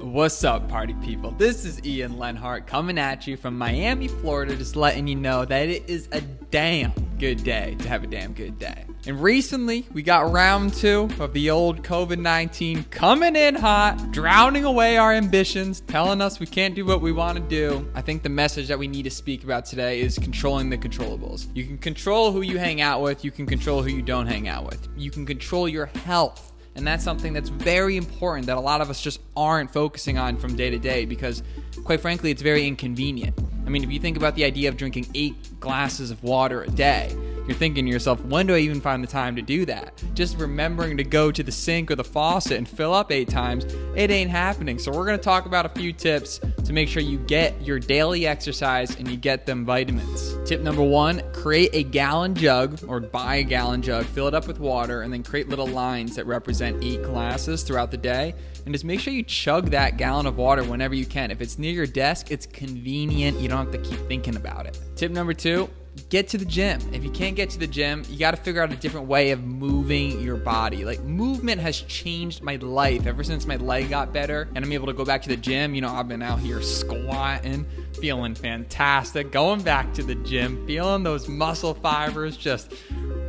[0.00, 1.32] What's up, party people?
[1.32, 5.68] This is Ian Lenhart coming at you from Miami, Florida, just letting you know that
[5.68, 8.86] it is a damn good day to have a damn good day.
[9.06, 14.64] And recently, we got round two of the old COVID 19 coming in hot, drowning
[14.64, 17.86] away our ambitions, telling us we can't do what we want to do.
[17.94, 21.54] I think the message that we need to speak about today is controlling the controllables.
[21.54, 24.48] You can control who you hang out with, you can control who you don't hang
[24.48, 28.60] out with, you can control your health and that's something that's very important that a
[28.60, 31.42] lot of us just aren't focusing on from day to day because,
[31.84, 33.38] quite frankly, it's very inconvenient.
[33.66, 36.68] I mean, if you think about the idea of drinking eight glasses of water a
[36.68, 37.14] day,
[37.46, 40.02] you're thinking to yourself, when do I even find the time to do that?
[40.14, 43.64] Just remembering to go to the sink or the faucet and fill up eight times,
[43.94, 44.78] it ain't happening.
[44.78, 48.26] So, we're gonna talk about a few tips to make sure you get your daily
[48.26, 50.36] exercise and you get them vitamins.
[50.48, 54.46] Tip number one create a gallon jug or buy a gallon jug, fill it up
[54.46, 58.34] with water, and then create little lines that represent eight glasses throughout the day.
[58.64, 61.30] And just make sure you chug that gallon of water whenever you can.
[61.30, 63.40] If it's near your desk, it's convenient.
[63.40, 64.78] You don't have to keep thinking about it.
[64.96, 65.68] Tip number two
[66.08, 66.80] get to the gym.
[66.92, 69.30] If you can't get to the gym, you got to figure out a different way
[69.30, 70.84] of moving your body.
[70.84, 74.86] Like movement has changed my life ever since my leg got better and I'm able
[74.86, 75.74] to go back to the gym.
[75.74, 77.66] You know, I've been out here squatting,
[78.00, 82.72] feeling fantastic, going back to the gym, feeling those muscle fibers just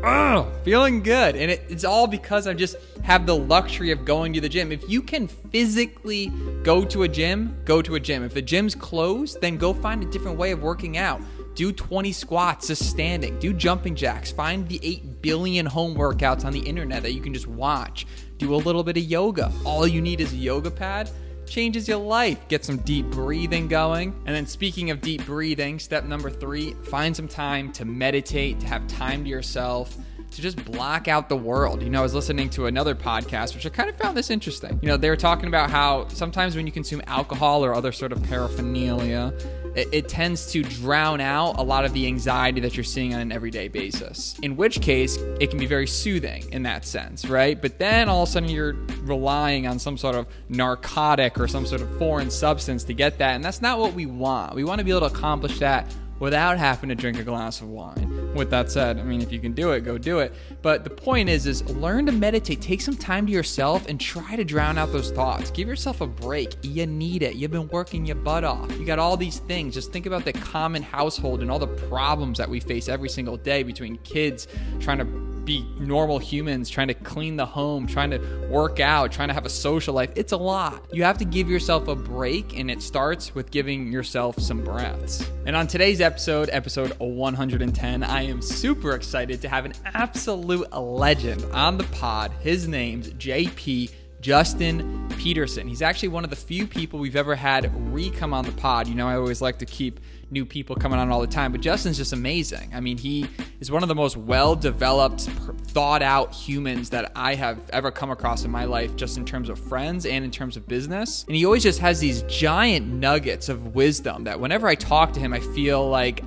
[0.03, 1.35] oh, feeling good.
[1.35, 4.71] And it, it's all because I just have the luxury of going to the gym.
[4.71, 6.31] If you can physically
[6.63, 8.23] go to a gym, go to a gym.
[8.23, 11.21] If the gym's closed, then go find a different way of working out.
[11.61, 13.37] Do 20 squats just standing.
[13.37, 14.31] Do jumping jacks.
[14.31, 18.07] Find the 8 billion home workouts on the internet that you can just watch.
[18.39, 19.51] Do a little bit of yoga.
[19.63, 21.11] All you need is a yoga pad.
[21.45, 22.39] Changes your life.
[22.47, 24.19] Get some deep breathing going.
[24.25, 28.65] And then, speaking of deep breathing, step number three find some time to meditate, to
[28.65, 29.95] have time to yourself
[30.31, 31.83] to just block out the world.
[31.83, 34.79] You know, I was listening to another podcast, which I kind of found this interesting.
[34.81, 38.13] You know, they were talking about how sometimes when you consume alcohol or other sort
[38.13, 39.33] of paraphernalia,
[39.75, 43.21] it, it, tends to drown out a lot of the anxiety that you're seeing on
[43.21, 44.37] an everyday basis.
[44.41, 47.61] In which case, it can be very soothing in that sense, right?
[47.61, 48.73] But then all of a sudden you're
[49.03, 53.35] relying on some sort of narcotic or some sort of foreign substance to get that.
[53.35, 54.55] And that's not what we want.
[54.55, 57.67] We want to be able to accomplish that without having to drink a glass of
[57.67, 58.31] wine.
[58.35, 60.33] With that said, I mean, if you can do it, go do it.
[60.61, 62.61] But the point is, is learn to meditate.
[62.61, 65.49] Take some time to yourself and try to drown out those thoughts.
[65.49, 66.55] Give yourself a break.
[66.61, 67.35] You need it.
[67.35, 68.71] You've been working your butt off.
[68.77, 69.73] You got all these things.
[69.73, 73.35] Just think about the common household and all the problems that we face every single
[73.35, 74.47] day between kids
[74.79, 78.19] trying to be normal humans, trying to clean the home, trying to
[78.49, 80.11] work out, trying to have a social life.
[80.15, 80.85] It's a lot.
[80.91, 85.29] You have to give yourself a break, and it starts with giving yourself some breaths.
[85.45, 91.43] And on today's episode, episode 110, I am super excited to have an absolute legend
[91.51, 92.31] on the pod.
[92.41, 93.91] His name's JP.
[94.21, 95.67] Justin Peterson.
[95.67, 98.87] He's actually one of the few people we've ever had re come on the pod.
[98.87, 99.99] You know, I always like to keep
[100.31, 102.71] new people coming on all the time, but Justin's just amazing.
[102.73, 103.27] I mean, he
[103.59, 108.11] is one of the most well developed, thought out humans that I have ever come
[108.11, 111.25] across in my life, just in terms of friends and in terms of business.
[111.27, 115.19] And he always just has these giant nuggets of wisdom that whenever I talk to
[115.19, 116.23] him, I feel like,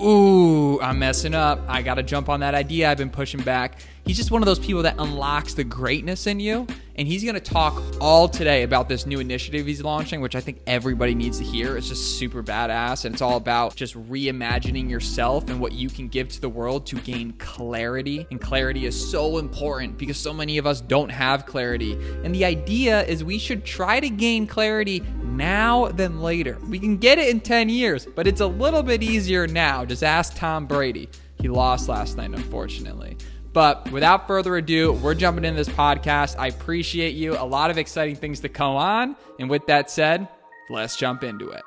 [0.00, 1.60] ooh, I'm messing up.
[1.66, 3.80] I got to jump on that idea I've been pushing back.
[4.08, 6.66] He's just one of those people that unlocks the greatness in you.
[6.96, 10.40] And he's going to talk all today about this new initiative he's launching, which I
[10.40, 11.76] think everybody needs to hear.
[11.76, 13.04] It's just super badass.
[13.04, 16.86] And it's all about just reimagining yourself and what you can give to the world
[16.86, 18.26] to gain clarity.
[18.30, 21.92] And clarity is so important because so many of us don't have clarity.
[22.24, 26.56] And the idea is we should try to gain clarity now than later.
[26.66, 29.84] We can get it in 10 years, but it's a little bit easier now.
[29.84, 31.10] Just ask Tom Brady.
[31.40, 33.18] He lost last night, unfortunately.
[33.58, 36.36] But without further ado, we're jumping into this podcast.
[36.38, 37.36] I appreciate you.
[37.36, 39.16] A lot of exciting things to come on.
[39.40, 40.28] And with that said,
[40.70, 41.62] let's jump into it.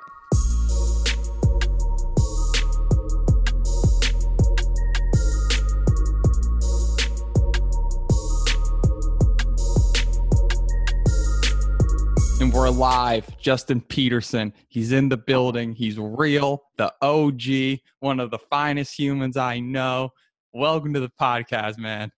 [12.40, 13.38] And we're live.
[13.38, 14.54] Justin Peterson.
[14.70, 15.74] He's in the building.
[15.74, 20.14] He's real, the OG, one of the finest humans I know
[20.54, 22.12] welcome to the podcast, man.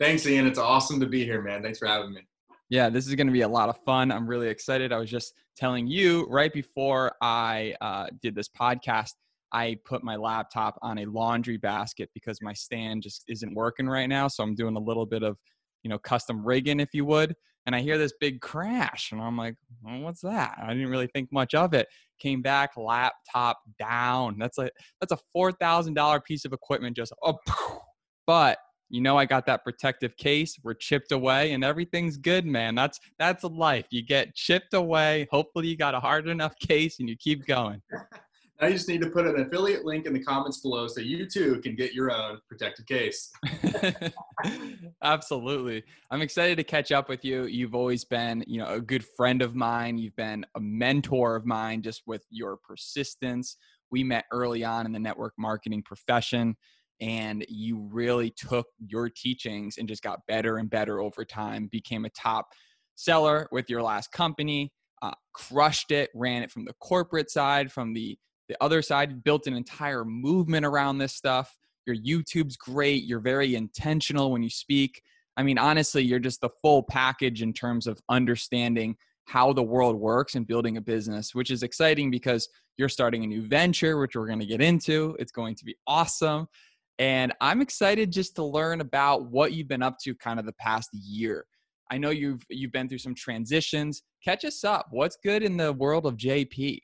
[0.00, 0.46] Thanks, Ian.
[0.46, 1.62] It's awesome to be here, man.
[1.62, 2.22] Thanks for having me.
[2.70, 4.10] Yeah, this is going to be a lot of fun.
[4.10, 4.92] I'm really excited.
[4.92, 9.12] I was just telling you right before I uh, did this podcast,
[9.52, 14.08] I put my laptop on a laundry basket because my stand just isn't working right
[14.08, 14.26] now.
[14.28, 15.36] So I'm doing a little bit of,
[15.82, 17.34] you know, custom rigging, if you would.
[17.66, 21.06] And I hear this big crash, and I'm like, well, "What's that?" I didn't really
[21.06, 21.86] think much of it.
[22.20, 24.36] Came back, laptop down.
[24.38, 24.70] That's a
[25.00, 26.96] that's a four thousand dollar piece of equipment.
[26.96, 27.38] Just oh,
[28.26, 28.58] but
[28.88, 30.56] you know I got that protective case.
[30.62, 32.74] We're chipped away and everything's good, man.
[32.74, 33.86] That's that's life.
[33.90, 35.28] You get chipped away.
[35.30, 37.82] Hopefully you got a hard enough case and you keep going.
[38.60, 41.60] I just need to put an affiliate link in the comments below so you too
[41.60, 43.32] can get your own protective case.
[45.02, 45.82] Absolutely.
[46.10, 47.44] I'm excited to catch up with you.
[47.44, 49.98] You've always been, you know, a good friend of mine.
[49.98, 53.56] You've been a mentor of mine just with your persistence.
[53.90, 56.56] We met early on in the network marketing profession
[57.00, 62.04] and you really took your teachings and just got better and better over time, became
[62.04, 62.46] a top
[62.94, 64.72] seller with your last company,
[65.02, 68.16] uh, crushed it, ran it from the corporate side, from the
[68.48, 71.56] the other side built an entire movement around this stuff.
[71.86, 73.04] Your youtube's great.
[73.04, 75.02] You're very intentional when you speak.
[75.36, 78.96] I mean honestly you're just the full package in terms of understanding
[79.26, 83.26] how the world works and building a business which is exciting because you're starting a
[83.26, 85.16] new venture which we're going to get into.
[85.18, 86.46] It's going to be awesome.
[86.98, 90.52] And i'm excited just to learn about what you've been up to kind of the
[90.52, 91.46] past year.
[91.90, 94.04] I know you've you've been through some transitions.
[94.24, 94.86] Catch us up.
[94.90, 96.80] What's good in the world of jp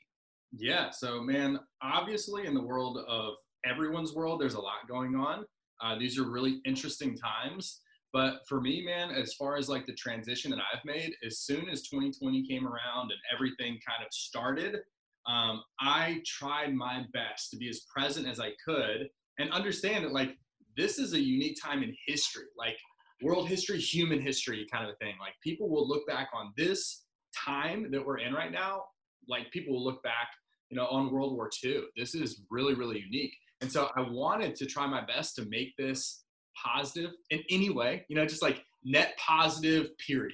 [0.51, 0.89] yeah.
[0.89, 3.33] So, man, obviously, in the world of
[3.65, 5.45] everyone's world, there's a lot going on.
[5.81, 7.81] Uh, these are really interesting times.
[8.13, 11.69] But for me, man, as far as like the transition that I've made, as soon
[11.69, 14.79] as 2020 came around and everything kind of started,
[15.27, 19.09] um, I tried my best to be as present as I could
[19.39, 20.35] and understand that like
[20.75, 22.77] this is a unique time in history, like
[23.21, 25.15] world history, human history kind of a thing.
[25.19, 27.05] Like people will look back on this
[27.35, 28.83] time that we're in right now,
[29.27, 30.27] like people will look back
[30.71, 31.81] you know, on World War II.
[31.97, 33.35] This is really, really unique.
[33.59, 36.23] And so I wanted to try my best to make this
[36.55, 40.33] positive in any way, you know, just like net positive, period.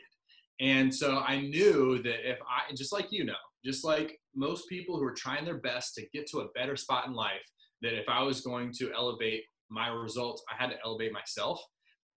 [0.60, 3.34] And so I knew that if I, just like you know,
[3.66, 7.08] just like most people who are trying their best to get to a better spot
[7.08, 7.44] in life,
[7.82, 11.62] that if I was going to elevate my results, I had to elevate myself.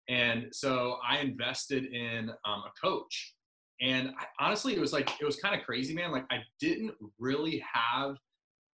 [0.09, 3.33] And so I invested in um, a coach
[3.81, 6.11] and I, honestly, it was like, it was kind of crazy, man.
[6.11, 8.15] Like, I didn't really have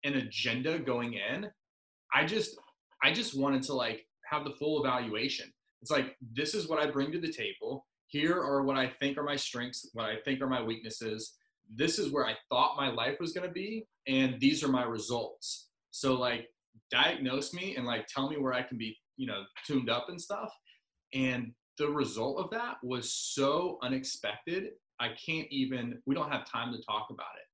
[0.03, 1.47] an agenda going in.
[2.13, 2.57] I just,
[3.03, 5.51] I just wanted to like have the full evaluation.
[5.81, 7.85] It's like, this is what I bring to the table.
[8.07, 11.35] Here are what I think are my strengths, what I think are my weaknesses.
[11.73, 13.85] This is where I thought my life was going to be.
[14.07, 15.67] And these are my results.
[15.91, 16.47] So, like,
[16.91, 20.21] diagnose me and like tell me where I can be, you know, tuned up and
[20.21, 20.51] stuff.
[21.13, 24.69] And the result of that was so unexpected
[24.99, 27.47] I can't even, we don't have time to talk about it.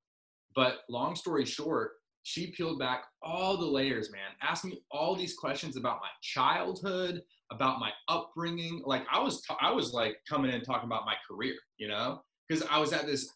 [0.56, 1.94] But long story short,
[2.24, 7.22] she peeled back all the layers, man, asked me all these questions about my childhood,
[7.52, 8.82] about my upbringing.
[8.86, 12.64] Like I was, I was like coming in talking about my career, you know, because
[12.72, 13.34] I was at this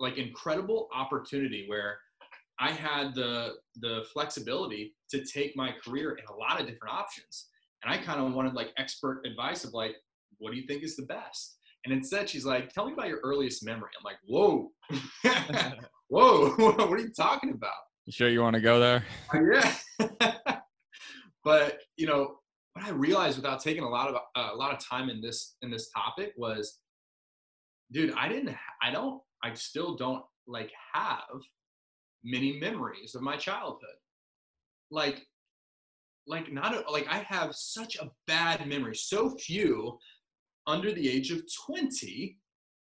[0.00, 1.98] like incredible opportunity where
[2.58, 7.48] I had the the flexibility to take my career in a lot of different options.
[7.82, 9.96] And I kind of wanted like expert advice of like,
[10.38, 11.56] what do you think is the best?
[11.84, 14.70] And instead, she's like, "Tell me about your earliest memory." I'm like, "Whoa,
[16.08, 17.72] whoa, what are you talking about?"
[18.06, 19.04] You sure you want to go there?
[19.32, 20.60] Uh, yeah.
[21.44, 22.36] but you know,
[22.74, 25.56] what I realized without taking a lot of uh, a lot of time in this
[25.62, 26.80] in this topic was,
[27.92, 31.40] dude, I didn't, I don't, I still don't like have
[32.24, 33.96] many memories of my childhood.
[34.90, 35.22] Like,
[36.26, 39.98] like not a, like I have such a bad memory, so few
[40.66, 42.38] under the age of 20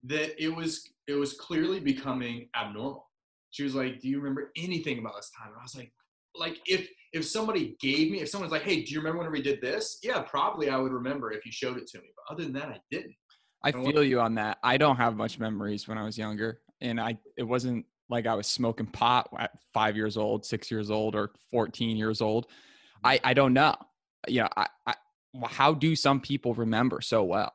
[0.04, 3.10] that it was it was clearly becoming abnormal.
[3.50, 5.92] She was like, "Do you remember anything about this time?" And I was like,
[6.36, 9.40] "Like if if somebody gave me, if someone's like, hey, do you remember when we
[9.40, 9.98] did this?
[10.02, 12.08] Yeah, probably I would remember if you showed it to me.
[12.16, 13.14] But other than that, I didn't."
[13.62, 14.58] I feel you on that.
[14.62, 18.34] I don't have much memories when I was younger, and I it wasn't like I
[18.34, 22.46] was smoking pot at five years old, six years old, or fourteen years old.
[23.02, 23.74] I I don't know.
[24.28, 24.94] You know, I, I
[25.46, 27.52] how do some people remember so well?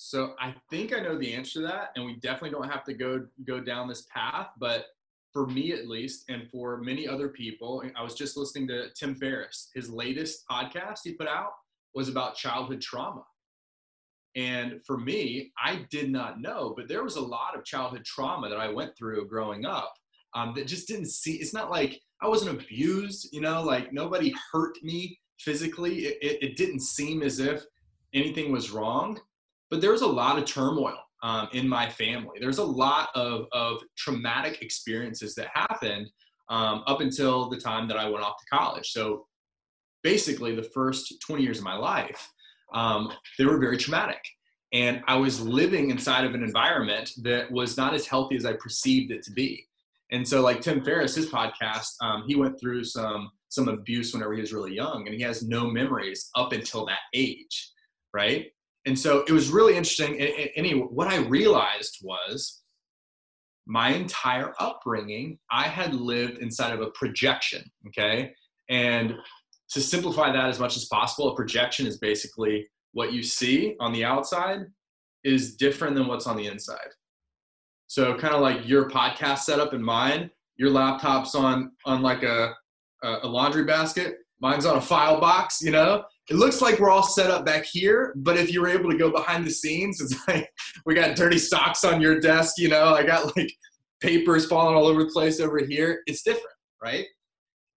[0.00, 2.94] So I think I know the answer to that, and we definitely don't have to
[2.94, 4.46] go go down this path.
[4.56, 4.86] But
[5.32, 9.16] for me, at least, and for many other people, I was just listening to Tim
[9.16, 9.70] Ferriss.
[9.74, 11.50] His latest podcast he put out
[11.96, 13.24] was about childhood trauma.
[14.36, 18.48] And for me, I did not know, but there was a lot of childhood trauma
[18.48, 19.92] that I went through growing up
[20.32, 21.32] um, that just didn't see.
[21.32, 26.42] It's not like I wasn't abused, you know, like nobody hurt me physically, it, it,
[26.50, 27.64] it didn't seem as if
[28.14, 29.18] anything was wrong.
[29.70, 32.38] But there was a lot of turmoil um, in my family.
[32.40, 36.08] There's a lot of, of traumatic experiences that happened
[36.48, 38.90] um, up until the time that I went off to college.
[38.90, 39.26] So
[40.02, 42.30] basically, the first 20 years of my life,
[42.72, 44.20] um, they were very traumatic.
[44.72, 48.52] And I was living inside of an environment that was not as healthy as I
[48.54, 49.66] perceived it to be.
[50.10, 54.34] And so, like Tim Ferriss, his podcast, um, he went through some some abuse whenever
[54.34, 57.72] he was really young, and he has no memories up until that age.
[58.14, 58.46] right?
[58.88, 60.18] And so it was really interesting.
[60.56, 62.62] Anyway, what I realized was
[63.66, 68.32] my entire upbringing, I had lived inside of a projection, okay?
[68.70, 69.14] And
[69.72, 73.92] to simplify that as much as possible, a projection is basically what you see on
[73.92, 74.60] the outside
[75.22, 76.88] is different than what's on the inside.
[77.88, 82.54] So kind of like your podcast setup and mine, your laptop's on on like a
[83.02, 86.04] a laundry basket, mine's on a file box, you know?
[86.30, 88.98] It looks like we're all set up back here, but if you were able to
[88.98, 90.48] go behind the scenes, it's like
[90.84, 92.94] we got dirty socks on your desk, you know?
[92.94, 93.52] I got like
[94.00, 96.02] papers falling all over the place over here.
[96.06, 96.46] It's different,
[96.82, 97.06] right?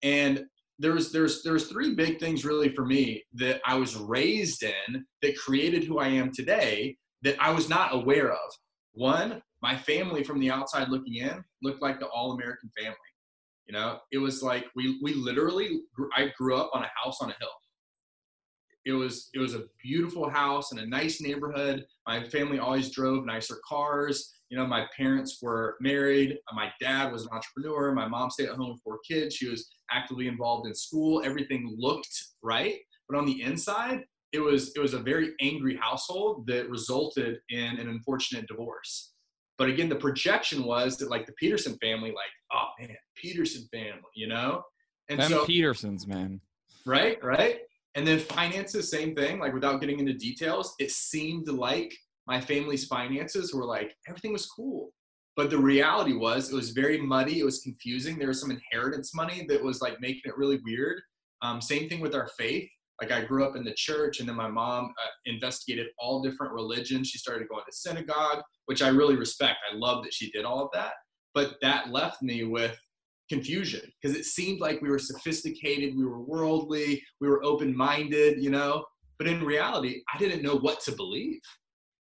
[0.04, 0.46] And
[0.80, 5.38] there's there's there's three big things really for me that I was raised in that
[5.38, 8.52] created who I am today that I was not aware of.
[8.94, 12.98] One, my family from the outside looking in looked like the all-American family.
[13.68, 15.82] You know, it was like we we literally
[16.16, 17.50] I grew up on a house on a hill.
[18.86, 21.86] It was it was a beautiful house in a nice neighborhood.
[22.08, 24.34] My family always drove nicer cars.
[24.50, 26.38] You know, my parents were married.
[26.54, 27.94] My dad was an entrepreneur.
[27.94, 29.36] My mom stayed at home with four kids.
[29.36, 31.22] She was actively involved in school.
[31.24, 32.76] Everything looked right,
[33.08, 37.78] but on the inside, it was it was a very angry household that resulted in
[37.78, 39.14] an unfortunate divorce.
[39.58, 44.02] But again, the projection was that like the Peterson family, like, oh man, Peterson family,
[44.16, 44.64] you know?
[45.10, 46.42] And Them so Petersons, man.
[46.86, 47.60] Right, right.
[47.96, 49.40] And then finances, same thing.
[49.40, 51.94] Like without getting into details, it seemed like
[52.28, 54.92] my family's finances were like everything was cool.
[55.36, 57.40] But the reality was it was very muddy.
[57.40, 58.18] It was confusing.
[58.18, 61.02] There was some inheritance money that was like making it really weird.
[61.42, 62.70] Um, same thing with our faith
[63.02, 66.54] like I grew up in the church, and then my mom uh, investigated all different
[66.54, 67.10] religions.
[67.10, 69.58] She started going to synagogue, which I really respect.
[69.70, 70.94] I love that she did all of that.
[71.34, 72.78] But that left me with
[73.32, 78.42] confusion because it seemed like we were sophisticated, we were worldly, we were open minded,
[78.44, 78.86] you know.
[79.18, 81.42] But in reality, I didn't know what to believe.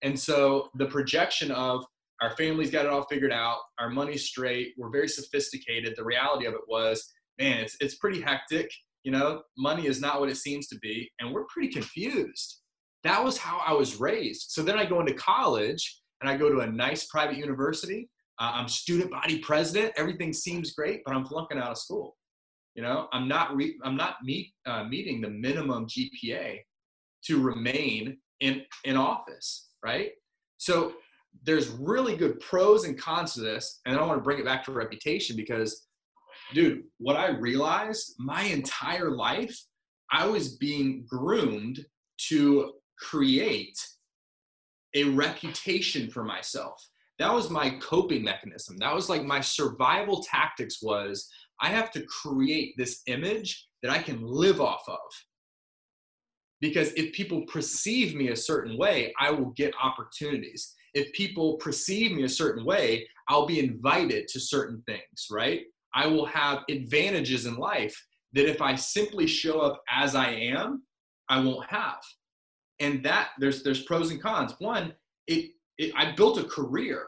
[0.03, 1.85] And so the projection of
[2.21, 5.95] our family's got it all figured out, our money's straight, we're very sophisticated.
[5.97, 8.71] The reality of it was, man, it's, it's pretty hectic
[9.05, 11.11] you know, money is not what it seems to be.
[11.21, 12.61] And we're pretty confused.
[13.05, 14.51] That was how I was raised.
[14.51, 18.09] So then I go into college and I go to a nice private university.
[18.55, 19.93] I'm student body president.
[19.97, 22.17] Everything seems great, but I'm flunking out of school.
[22.75, 26.59] You know, I'm not re- I'm not meet, uh, meeting the minimum GPA
[27.27, 30.13] to remain in in office, right?
[30.59, 30.95] So
[31.45, 34.65] there's really good pros and cons to this, and I want to bring it back
[34.65, 35.87] to reputation because
[36.55, 39.59] dude, what I realized my entire life,
[40.11, 41.85] I was being groomed
[42.29, 43.79] to create
[44.95, 46.87] a reputation for myself.
[47.23, 48.77] That was my coping mechanism.
[48.79, 51.29] That was like my survival tactics was
[51.61, 54.99] I have to create this image that I can live off of.
[56.61, 60.75] Because if people perceive me a certain way, I will get opportunities.
[60.95, 65.61] If people perceive me a certain way, I'll be invited to certain things, right?
[65.95, 67.97] I will have advantages in life
[68.33, 70.83] that if I simply show up as I am,
[71.29, 72.03] I won't have.
[72.81, 74.57] And that there's there's pros and cons.
[74.59, 74.93] One,
[75.29, 77.07] it, it I built a career.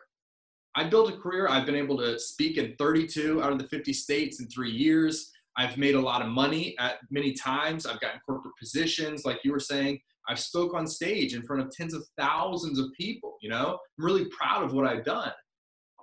[0.76, 1.48] I built a career.
[1.48, 5.30] I've been able to speak in 32 out of the 50 states in three years.
[5.56, 7.86] I've made a lot of money at many times.
[7.86, 10.00] I've gotten corporate positions, like you were saying.
[10.28, 13.36] I've spoke on stage in front of tens of thousands of people.
[13.40, 15.30] You know, I'm really proud of what I've done.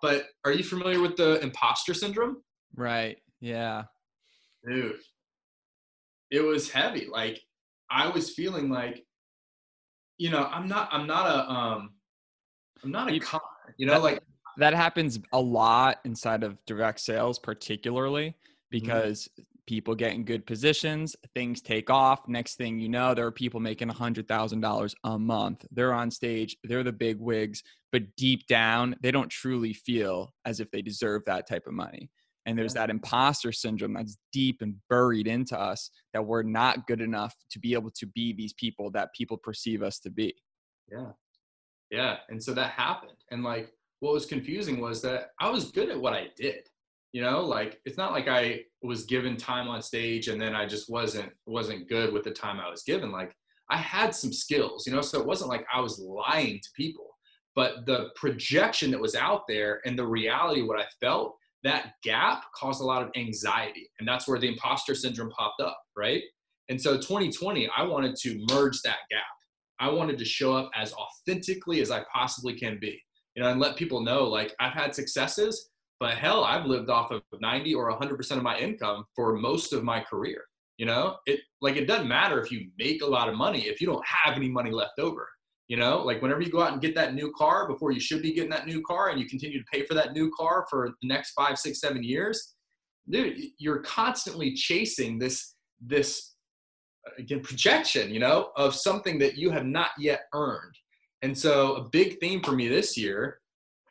[0.01, 2.37] But are you familiar with the imposter syndrome?
[2.75, 3.17] Right.
[3.41, 3.83] Yeah.
[4.67, 4.95] Dude,
[6.29, 7.07] it was heavy.
[7.11, 7.39] Like
[7.89, 9.03] I was feeling like,
[10.17, 11.89] you know, I'm not, I'm not a, um,
[12.83, 13.41] I'm not a you, con,
[13.77, 14.21] you know, like
[14.57, 18.35] that happens a lot inside of direct sales, particularly mm-hmm.
[18.71, 19.43] because mm-hmm.
[19.67, 22.27] people get in good positions, things take off.
[22.27, 25.65] Next thing you know, there are people making a hundred thousand dollars a month.
[25.71, 30.59] They're on stage, they're the big wigs, but deep down, they don't truly feel as
[30.59, 32.09] if they deserve that type of money
[32.45, 37.01] and there's that imposter syndrome that's deep and buried into us that we're not good
[37.01, 40.33] enough to be able to be these people that people perceive us to be
[40.91, 41.11] yeah
[41.89, 45.89] yeah and so that happened and like what was confusing was that i was good
[45.89, 46.61] at what i did
[47.13, 50.65] you know like it's not like i was given time on stage and then i
[50.65, 53.33] just wasn't wasn't good with the time i was given like
[53.69, 57.07] i had some skills you know so it wasn't like i was lying to people
[57.55, 62.43] but the projection that was out there and the reality what i felt that gap
[62.55, 63.89] caused a lot of anxiety.
[63.99, 66.23] And that's where the imposter syndrome popped up, right?
[66.69, 69.21] And so 2020, I wanted to merge that gap.
[69.79, 73.01] I wanted to show up as authentically as I possibly can be,
[73.35, 75.69] you know, and let people know like I've had successes,
[75.99, 79.83] but hell, I've lived off of 90 or 100% of my income for most of
[79.83, 80.43] my career.
[80.77, 83.79] You know, it like it doesn't matter if you make a lot of money if
[83.79, 85.29] you don't have any money left over.
[85.67, 88.23] You know, like whenever you go out and get that new car before you should
[88.23, 90.89] be getting that new car and you continue to pay for that new car for
[91.01, 92.55] the next five, six, seven years,
[93.09, 96.33] dude, you're constantly chasing this this
[97.07, 100.73] uh, again projection, you know, of something that you have not yet earned.
[101.21, 103.39] And so a big theme for me this year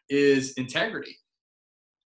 [0.08, 1.16] is integrity.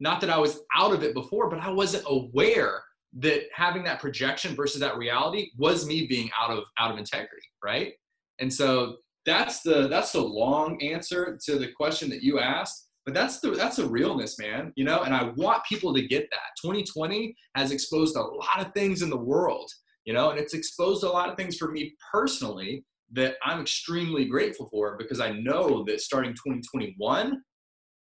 [0.00, 2.82] Not that I was out of it before, but I wasn't aware
[3.20, 7.46] that having that projection versus that reality was me being out of out of integrity,
[7.62, 7.92] right?
[8.40, 13.14] And so that's the that's the long answer to the question that you asked but
[13.14, 16.62] that's the that's the realness man you know and i want people to get that
[16.62, 19.70] 2020 has exposed a lot of things in the world
[20.04, 24.24] you know and it's exposed a lot of things for me personally that i'm extremely
[24.24, 27.40] grateful for because i know that starting 2021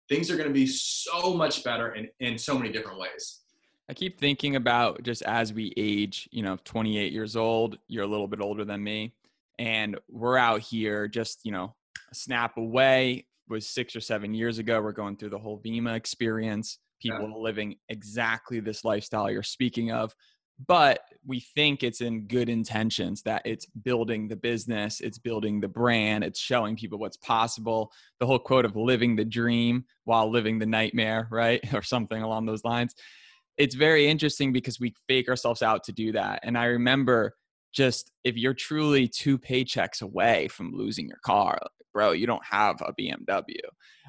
[0.08, 3.40] things are going to be so much better in, in so many different ways.
[3.88, 8.08] I keep thinking about just as we age you know 28 years old you're a
[8.08, 9.14] little bit older than me
[9.58, 11.74] and we're out here just you know
[12.10, 13.26] a snap away.
[13.50, 16.78] Was six or seven years ago we're going through the whole vemma experience.
[17.02, 17.36] People yeah.
[17.36, 20.14] living exactly this lifestyle you're speaking of
[20.66, 25.68] but we think it's in good intentions that it's building the business it's building the
[25.68, 27.92] brand it's showing people what's possible.
[28.20, 32.46] The whole quote of living the dream while living the nightmare right or something along
[32.46, 32.94] those lines.
[33.56, 36.40] It's very interesting because we fake ourselves out to do that.
[36.42, 37.34] And i remember
[37.72, 41.58] just if you're truly two paychecks away from losing your car,
[41.92, 43.56] bro, you don't have a BMW.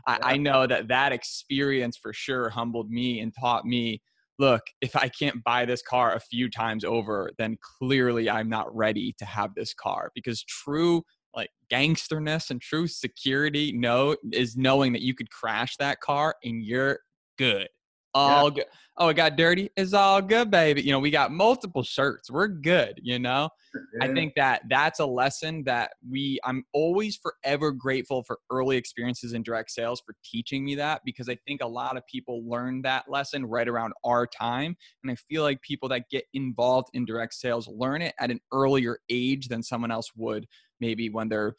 [0.08, 4.02] I, I know that that experience for sure humbled me and taught me
[4.40, 8.74] look, if I can't buy this car a few times over, then clearly I'm not
[8.76, 11.04] ready to have this car because true
[11.36, 16.64] like gangsterness and true security no is knowing that you could crash that car and
[16.64, 17.00] you're
[17.38, 17.68] good
[18.16, 18.56] all yeah.
[18.56, 18.66] good.
[18.98, 19.70] Oh, it got dirty.
[19.76, 20.82] It's all good, baby.
[20.82, 22.32] You know, we got multiple shirts.
[22.32, 22.98] We're good.
[23.04, 24.06] You know, yeah.
[24.06, 26.40] I think that that's a lesson that we.
[26.46, 31.28] I'm always forever grateful for early experiences in direct sales for teaching me that because
[31.28, 35.16] I think a lot of people learn that lesson right around our time, and I
[35.30, 39.50] feel like people that get involved in direct sales learn it at an earlier age
[39.50, 40.48] than someone else would
[40.80, 41.56] maybe when they're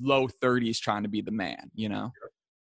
[0.00, 1.70] low 30s trying to be the man.
[1.74, 2.10] You know.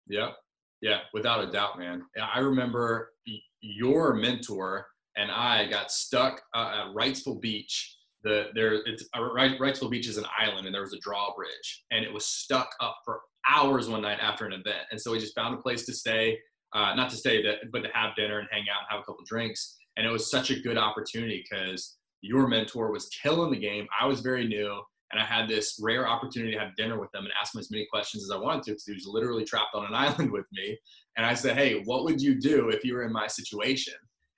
[0.06, 0.32] Yeah.
[0.82, 2.02] Yeah, without a doubt, man.
[2.20, 3.12] I remember
[3.60, 7.96] your mentor and I got stuck uh, at Wrightsville Beach.
[8.24, 12.04] The there, it's uh, Wrightsville Beach is an island, and there was a drawbridge, and
[12.04, 14.82] it was stuck up for hours one night after an event.
[14.90, 16.38] And so we just found a place to stay,
[16.72, 19.02] uh, not to stay, that, but to have dinner and hang out and have a
[19.02, 19.76] couple drinks.
[19.96, 23.86] And it was such a good opportunity because your mentor was killing the game.
[24.00, 24.80] I was very new,
[25.12, 27.70] and I had this rare opportunity to have dinner with them and ask him as
[27.70, 30.46] many questions as I wanted to because he was literally trapped on an island with
[30.52, 30.78] me.
[31.16, 33.94] And I said, Hey, what would you do if you were in my situation?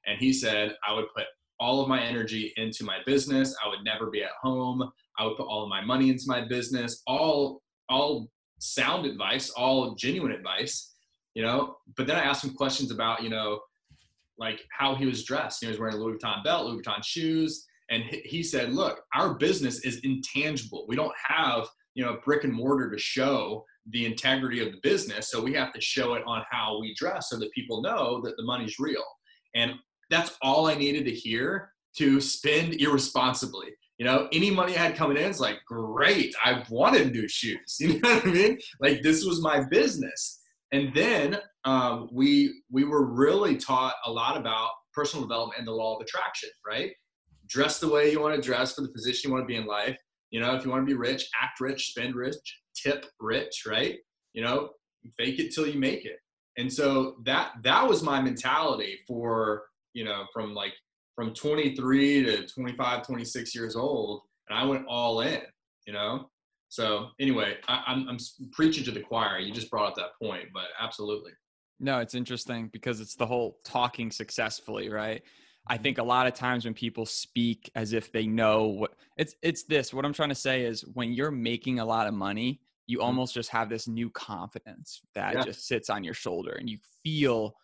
[0.07, 1.25] And he said, I would put
[1.61, 3.55] all of my energy into my business.
[3.65, 4.91] I would never be at home.
[5.19, 9.95] I would put all of my money into my business, all, all sound advice, all
[9.95, 10.95] genuine advice,
[11.35, 11.77] you know.
[11.97, 13.61] But then I asked him questions about, you know,
[14.37, 15.63] like how he was dressed.
[15.63, 19.35] He was wearing a Louis Vuitton belt, Louis Vuitton shoes and he said look our
[19.35, 20.87] business is intangible.
[20.89, 25.31] We don't have you know brick and mortar to show the integrity of the business.
[25.31, 28.37] So we have to show it on how we dress so that people know that
[28.37, 29.05] the money's real.
[29.55, 29.75] And
[30.11, 33.69] that's all i needed to hear to spend irresponsibly.
[33.99, 37.77] You know any money i had coming in is like great i wanted new shoes.
[37.81, 38.59] You know what i mean?
[38.81, 40.41] Like this was my business.
[40.73, 45.73] And then um, we we were really taught a lot about personal development and the
[45.73, 46.91] law of attraction right
[47.49, 49.67] dress the way you want to dress for the position you want to be in
[49.67, 49.97] life.
[50.31, 52.37] You know, if you want to be rich, act rich, spend rich,
[52.75, 53.97] tip rich, right?
[54.33, 54.71] You know,
[55.19, 56.19] fake it till you make it.
[56.57, 60.73] And so that that was my mentality for, you know, from like
[61.15, 64.23] from 23 to 25, 26 years old.
[64.49, 65.41] And I went all in,
[65.87, 66.29] you know?
[66.69, 68.19] So anyway, I, I'm, I'm
[68.53, 69.39] preaching to the choir.
[69.39, 71.33] You just brought up that point, but absolutely.
[71.79, 75.23] No, it's interesting because it's the whole talking successfully, right?
[75.67, 79.35] I think a lot of times when people speak as if they know what it's
[79.43, 82.61] it's this what I'm trying to say is when you're making a lot of money
[82.87, 83.07] you mm-hmm.
[83.07, 85.43] almost just have this new confidence that yeah.
[85.43, 87.55] just sits on your shoulder and you feel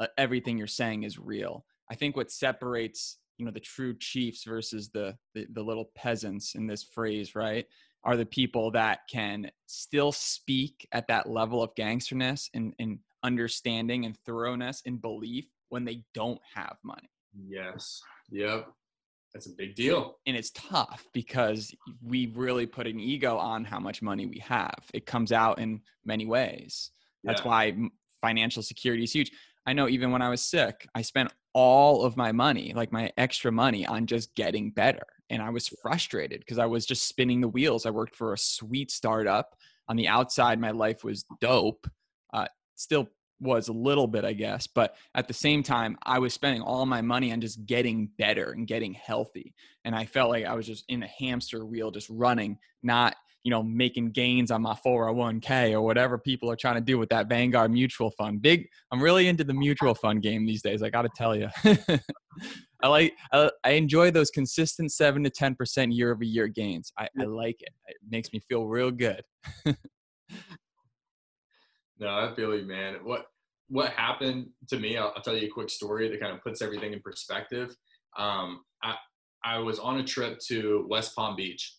[0.00, 1.64] uh, everything you're saying is real.
[1.90, 6.54] I think what separates you know the true chiefs versus the, the the little peasants
[6.54, 7.66] in this phrase right
[8.04, 14.06] are the people that can still speak at that level of gangsterness and, and understanding
[14.06, 17.10] and thoroughness and belief when they don't have money
[17.46, 18.00] Yes.
[18.30, 18.68] Yep.
[19.34, 20.16] That's a big deal.
[20.26, 24.78] And it's tough because we really put an ego on how much money we have.
[24.94, 26.90] It comes out in many ways.
[27.24, 27.48] That's yeah.
[27.48, 27.76] why
[28.22, 29.30] financial security is huge.
[29.66, 33.12] I know even when I was sick, I spent all of my money, like my
[33.18, 35.02] extra money, on just getting better.
[35.28, 37.84] And I was frustrated because I was just spinning the wheels.
[37.84, 39.54] I worked for a sweet startup.
[39.88, 41.86] On the outside, my life was dope.
[42.32, 42.46] Uh,
[42.76, 43.08] still
[43.40, 44.66] was a little bit, I guess.
[44.66, 48.50] But at the same time, I was spending all my money on just getting better
[48.52, 49.54] and getting healthy.
[49.84, 53.50] And I felt like I was just in a hamster wheel, just running, not, you
[53.50, 57.28] know, making gains on my 401k or whatever people are trying to do with that
[57.28, 58.42] Vanguard mutual fund.
[58.42, 60.82] Big, I'm really into the mutual fund game these days.
[60.82, 61.48] I got to tell you.
[62.82, 66.92] I like, I, I, enjoy those consistent seven to 10% year over year gains.
[66.96, 67.70] I, I like it.
[67.88, 69.22] It makes me feel real good.
[71.98, 72.96] No, I feel you, man.
[73.02, 73.26] What
[73.68, 74.96] what happened to me?
[74.96, 77.76] I'll, I'll, tell you a quick story that kind of puts everything in perspective.
[78.16, 78.94] Um, I
[79.44, 81.76] I was on a trip to West Palm Beach,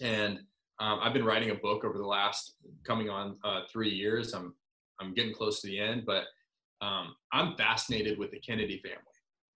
[0.00, 0.38] and
[0.78, 4.32] um, I've been writing a book over the last coming on uh, three years.
[4.32, 4.54] I'm
[5.00, 6.24] I'm getting close to the end, but
[6.80, 8.98] um, I'm fascinated with the Kennedy family,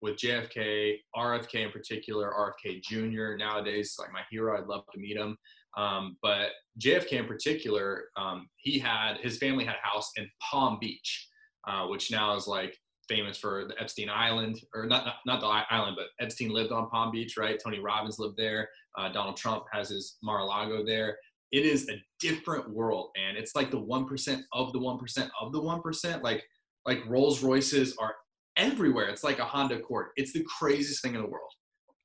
[0.02, 3.36] with JFK, RFK in particular, RFK Jr.
[3.36, 4.58] Nowadays, like my hero.
[4.58, 5.36] I'd love to meet him.
[5.76, 10.78] Um, but JFK in particular, um, he had his family had a house in Palm
[10.80, 11.28] Beach,
[11.66, 12.76] uh, which now is like
[13.08, 16.88] famous for the Epstein Island, or not, not, not the island, but Epstein lived on
[16.88, 17.60] Palm Beach, right?
[17.62, 18.68] Tony Robbins lived there.
[18.96, 21.16] Uh, Donald Trump has his Mar-a-Lago there.
[21.52, 25.30] It is a different world, and it's like the one percent of the one percent
[25.40, 26.22] of the one percent.
[26.22, 26.44] Like
[26.86, 28.14] like Rolls Royces are
[28.56, 29.08] everywhere.
[29.08, 30.08] It's like a Honda Accord.
[30.16, 31.50] It's the craziest thing in the world.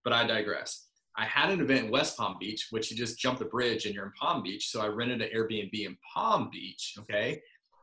[0.04, 0.88] But I digress.
[1.18, 3.94] I had an event in West Palm Beach, which you just jump the bridge and
[3.94, 4.70] you're in Palm Beach.
[4.70, 6.96] So I rented an Airbnb in Palm Beach.
[7.00, 7.42] Okay.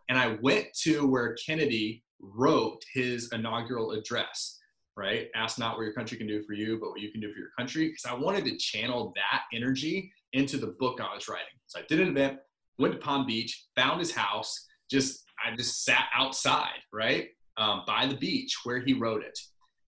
[0.09, 4.59] And I went to where Kennedy wrote his inaugural address,
[4.97, 5.29] right?
[5.35, 7.39] Ask not what your country can do for you, but what you can do for
[7.39, 7.89] your country.
[7.89, 11.47] Because I wanted to channel that energy into the book I was writing.
[11.67, 12.39] So I did an event,
[12.79, 17.29] went to Palm Beach, found his house, just, I just sat outside, right?
[17.59, 19.39] Um, by the beach where he wrote it.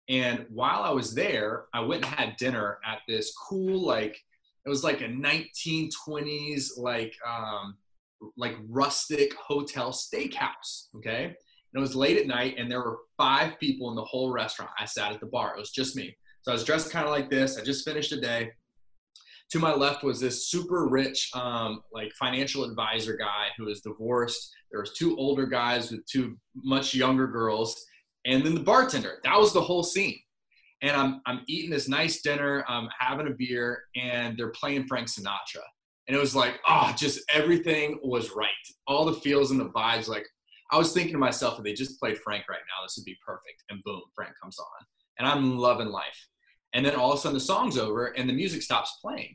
[0.09, 4.17] And while I was there, I went and had dinner at this cool, like,
[4.65, 7.77] it was like a 1920s, like, um,
[8.37, 10.87] like rustic hotel steakhouse.
[10.97, 11.25] Okay.
[11.25, 11.35] And
[11.75, 14.71] it was late at night, and there were five people in the whole restaurant.
[14.79, 15.57] I sat at the bar.
[15.57, 16.17] It was just me.
[16.43, 17.59] So I was dressed kind of like this.
[17.59, 18.53] I just finished a day.
[19.51, 24.53] To my left was this super rich, um, like financial advisor guy who was divorced.
[24.71, 27.85] There was two older guys with two much younger girls,
[28.25, 29.21] and then the bartender.
[29.23, 30.19] That was the whole scene.
[30.83, 35.09] And I'm I'm eating this nice dinner, I'm having a beer, and they're playing Frank
[35.09, 35.63] Sinatra.
[36.09, 38.51] And it was like, oh, just everything was right.
[38.87, 40.09] All the feels and the vibes.
[40.09, 40.27] Like
[40.71, 43.17] I was thinking to myself, if they just played Frank right now, this would be
[43.25, 43.63] perfect.
[43.71, 44.87] And boom, Frank comes on.
[45.19, 46.29] And I'm loving life.
[46.73, 49.35] And then all of a sudden the song's over and the music stops playing.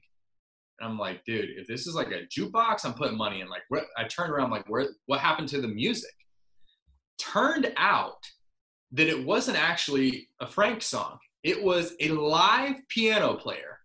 [0.79, 3.49] And I'm like, dude, if this is like a jukebox, I'm putting money in.
[3.49, 4.87] Like, where, I turned around, like, where?
[5.05, 6.13] What happened to the music?
[7.19, 8.25] Turned out
[8.93, 11.17] that it wasn't actually a Frank song.
[11.43, 13.77] It was a live piano player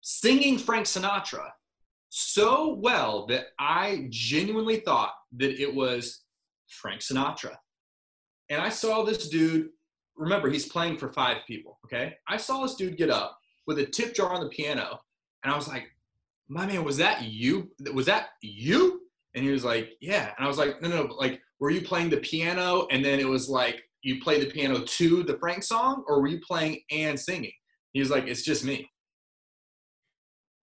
[0.00, 1.50] singing Frank Sinatra
[2.08, 6.22] so well that I genuinely thought that it was
[6.68, 7.56] Frank Sinatra.
[8.48, 9.70] And I saw this dude,
[10.16, 12.14] remember, he's playing for five people, okay?
[12.28, 15.00] I saw this dude get up with a tip jar on the piano,
[15.44, 15.84] and I was like,
[16.48, 17.70] my man, was that you?
[17.92, 19.00] Was that you?
[19.34, 20.32] And he was like, yeah.
[20.36, 23.28] And I was like, no, no, like, were you playing the piano and then it
[23.28, 27.18] was like you play the piano to the Frank song, or were you playing and
[27.18, 27.52] singing?
[27.92, 28.88] He was like, it's just me.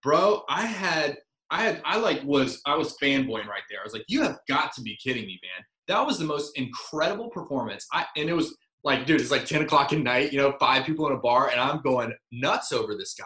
[0.01, 1.17] Bro, I had,
[1.49, 3.79] I had, I like was, I was fanboying right there.
[3.81, 5.65] I was like, you have got to be kidding me, man.
[5.87, 7.85] That was the most incredible performance.
[7.91, 10.85] I, and it was like, dude, it's like 10 o'clock at night, you know, five
[10.85, 13.25] people in a bar, and I'm going nuts over this guy.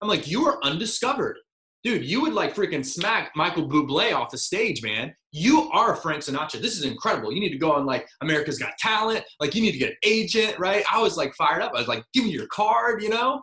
[0.00, 1.36] I'm like, you are undiscovered
[1.84, 5.14] dude, you would like freaking smack Michael Bublé off the stage, man.
[5.32, 6.60] You are Frank Sinatra.
[6.60, 7.30] This is incredible.
[7.30, 9.22] You need to go on like America's Got Talent.
[9.38, 10.82] Like you need to get an agent, right?
[10.90, 11.72] I was like fired up.
[11.74, 13.42] I was like, give me your card, you know?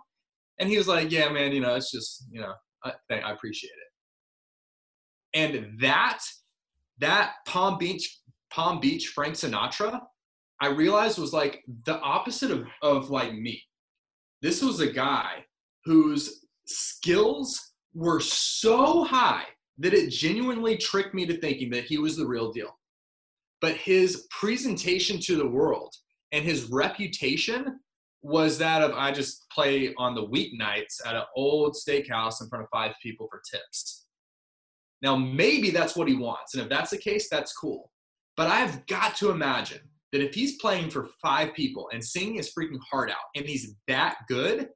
[0.60, 3.70] And he was like, yeah, man, you know, it's just, you know, I, I appreciate
[3.70, 5.40] it.
[5.40, 6.20] And that,
[6.98, 8.20] that Palm Beach,
[8.52, 10.02] Palm Beach Frank Sinatra,
[10.62, 13.62] I realized was like the opposite of, of like me.
[14.44, 15.44] This was a guy
[15.86, 19.46] whose skills were so high
[19.80, 22.78] that it genuinely tricked me to thinking that he was the real deal.
[23.60, 25.94] But his presentation to the world
[26.32, 27.80] and his reputation
[28.22, 32.64] was that of I just play on the weeknights at an old steakhouse in front
[32.64, 34.06] of five people for tips.
[35.02, 36.54] Now, maybe that's what he wants.
[36.54, 37.92] And if that's the case, that's cool.
[38.38, 42.54] But I've got to imagine that if he's playing for five people and singing his
[42.54, 44.70] freaking heart out and he's that good,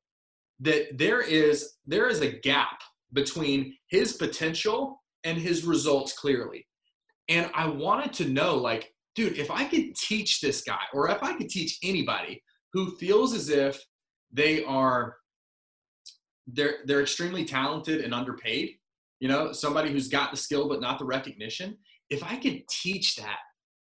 [0.60, 2.80] that there is there is a gap
[3.14, 6.66] between his potential and his results clearly.
[7.28, 11.22] And I wanted to know, like, dude, if I could teach this guy, or if
[11.24, 12.42] I could teach anybody
[12.74, 13.82] who feels as if
[14.32, 15.16] they are
[16.48, 18.76] they're they're extremely talented and underpaid,
[19.20, 21.78] you know, somebody who's got the skill but not the recognition.
[22.10, 23.40] If I could teach that,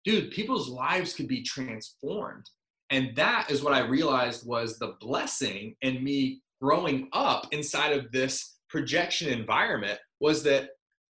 [0.06, 2.50] dude, people's lives could be transformed.
[2.90, 8.12] And that is what I realized was the blessing in me growing up inside of
[8.12, 10.70] this projection environment was that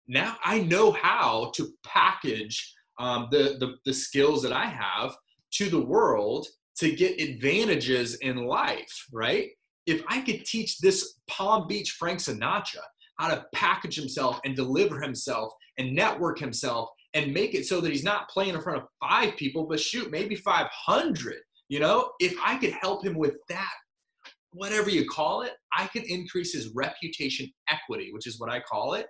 [0.07, 5.15] now I know how to package um, the, the, the skills that I have
[5.53, 9.49] to the world to get advantages in life, right?
[9.85, 12.83] If I could teach this Palm Beach Frank Sinatra
[13.17, 17.91] how to package himself and deliver himself and network himself and make it so that
[17.91, 21.35] he's not playing in front of five people, but shoot, maybe 500,
[21.69, 23.71] you know, if I could help him with that,
[24.53, 28.93] whatever you call it, I could increase his reputation equity, which is what I call
[28.93, 29.07] it,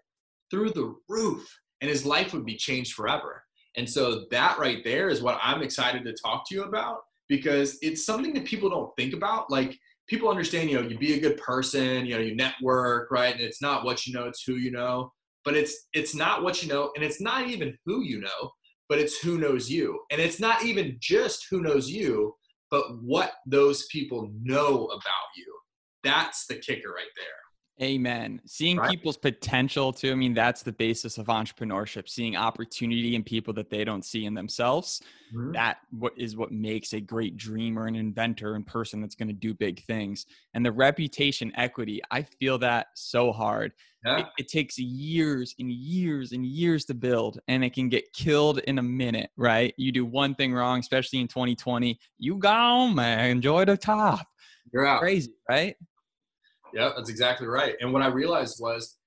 [0.49, 1.47] through the roof.
[1.81, 3.43] And his life would be changed forever.
[3.77, 7.77] And so that right there is what I'm excited to talk to you about because
[7.81, 9.49] it's something that people don't think about.
[9.49, 13.33] Like people understand, you know, you be a good person, you know, you network, right?
[13.33, 15.11] And it's not what you know, it's who you know.
[15.43, 18.51] But it's it's not what you know, and it's not even who you know,
[18.89, 19.99] but it's who knows you.
[20.11, 22.35] And it's not even just who knows you,
[22.69, 25.53] but what those people know about you.
[26.03, 27.41] That's the kicker right there.
[27.81, 28.39] Amen.
[28.45, 28.89] Seeing right.
[28.91, 30.11] people's potential too.
[30.11, 32.07] I mean, that's the basis of entrepreneurship.
[32.07, 35.01] Seeing opportunity in people that they don't see in themselves.
[35.33, 35.53] Mm-hmm.
[35.53, 39.33] That what is what makes a great dreamer and inventor and person that's going to
[39.33, 40.27] do big things.
[40.53, 43.71] And the reputation equity, I feel that so hard.
[44.05, 44.19] Yeah.
[44.19, 48.59] It, it, takes years and years and years to build, and it can get killed
[48.59, 49.29] in a minute.
[49.37, 49.73] Right?
[49.77, 53.29] You do one thing wrong, especially in 2020, you gone, man.
[53.29, 54.27] Enjoy the top.
[54.73, 55.01] You're out.
[55.01, 55.75] Crazy, right?
[56.73, 57.75] Yeah, that's exactly right.
[57.79, 58.97] And what I realized was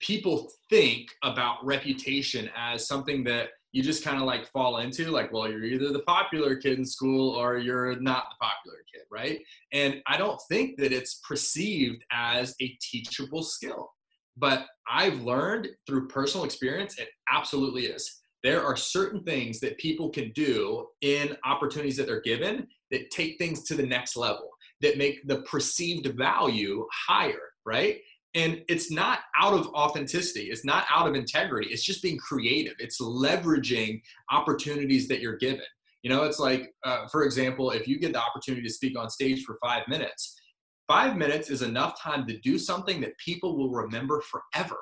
[0.00, 5.32] people think about reputation as something that you just kind of like fall into like
[5.32, 9.40] well you're either the popular kid in school or you're not the popular kid right?
[9.72, 13.90] And i don't think that it's perceived as a teachable skill
[14.36, 18.22] but i've learned through personal experience it absolutely is.
[18.42, 23.38] There are certain things that people can do in opportunities that they're given that take
[23.38, 27.98] things to the next level that make the perceived value higher, right?
[28.34, 32.74] And it's not out of authenticity, it's not out of integrity, it's just being creative.
[32.78, 35.64] It's leveraging opportunities that you're given.
[36.02, 39.08] You know, it's like, uh, for example, if you get the opportunity to speak on
[39.08, 40.38] stage for five minutes,
[40.86, 44.76] five minutes is enough time to do something that people will remember forever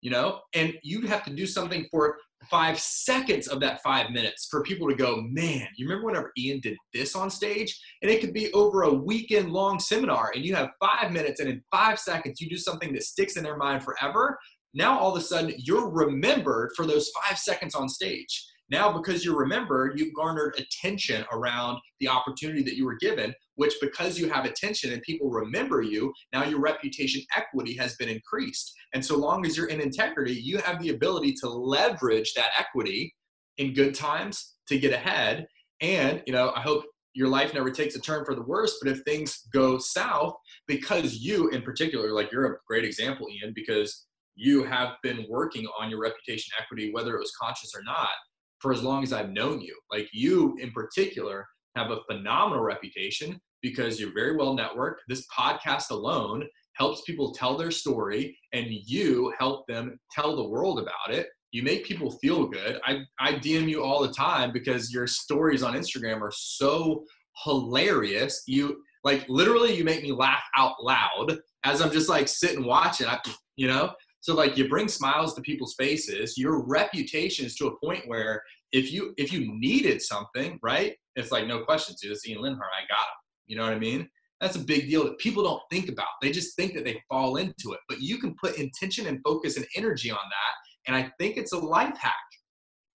[0.00, 2.18] you know and you have to do something for
[2.50, 6.60] five seconds of that five minutes for people to go man you remember whenever ian
[6.60, 7.78] did this on stage?
[8.02, 11.48] And it could be over a weekend long seminar and you have five minutes and
[11.48, 14.38] in five seconds you do something that sticks in their mind forever.
[14.74, 19.24] Now all of a sudden you're remembered for those five seconds on stage now, because
[19.24, 24.28] you remember, you've garnered attention around the opportunity that you were given, which because you
[24.28, 28.74] have attention and people remember you, now your reputation equity has been increased.
[28.92, 33.14] And so long as you're in integrity, you have the ability to leverage that equity
[33.56, 35.46] in good times to get ahead.
[35.80, 38.92] And, you know, I hope your life never takes a turn for the worse, but
[38.92, 40.34] if things go south,
[40.66, 45.66] because you in particular, like you're a great example, Ian, because you have been working
[45.80, 48.10] on your reputation equity, whether it was conscious or not
[48.60, 49.76] for as long as I've known you.
[49.90, 54.96] Like you in particular have a phenomenal reputation because you're very well networked.
[55.08, 56.44] This podcast alone
[56.74, 61.28] helps people tell their story and you help them tell the world about it.
[61.50, 62.78] You make people feel good.
[62.84, 67.04] I, I DM you all the time because your stories on Instagram are so
[67.44, 68.42] hilarious.
[68.46, 73.06] You like literally you make me laugh out loud as I'm just like sitting watching.
[73.06, 73.18] I,
[73.56, 76.36] you know, so like you bring smiles to people's faces.
[76.36, 80.94] Your reputation is to a point where if you if you needed something, right?
[81.16, 82.12] It's like no questions, dude.
[82.12, 82.74] It's Ian Linhart.
[82.76, 83.18] I got him.
[83.46, 84.08] You know what I mean?
[84.40, 86.08] That's a big deal that people don't think about.
[86.22, 87.80] They just think that they fall into it.
[87.88, 90.86] But you can put intention and focus and energy on that.
[90.86, 92.14] And I think it's a life hack.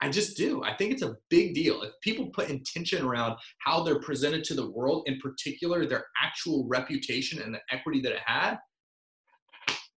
[0.01, 0.63] I just do.
[0.63, 1.81] I think it's a big deal.
[1.81, 6.65] If people put intention around how they're presented to the world, in particular their actual
[6.67, 8.57] reputation and the equity that it had,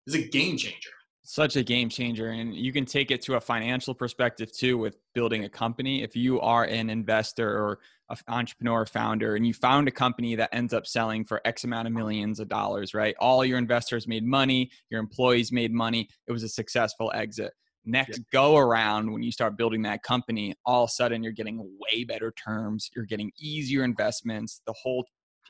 [0.07, 0.91] is a game changer
[1.27, 4.97] such a game changer and you can take it to a financial perspective too with
[5.13, 6.03] building a company.
[6.03, 7.79] If you are an investor or
[8.11, 11.89] an entrepreneur founder and you found a company that ends up selling for x amount
[11.89, 13.17] of millions of dollars right?
[13.19, 17.53] All your investors made money your employees made money it was a successful exit.
[17.85, 21.59] Next go around when you start building that company all of a sudden you're getting
[21.81, 25.05] way better terms you're getting easier investments the whole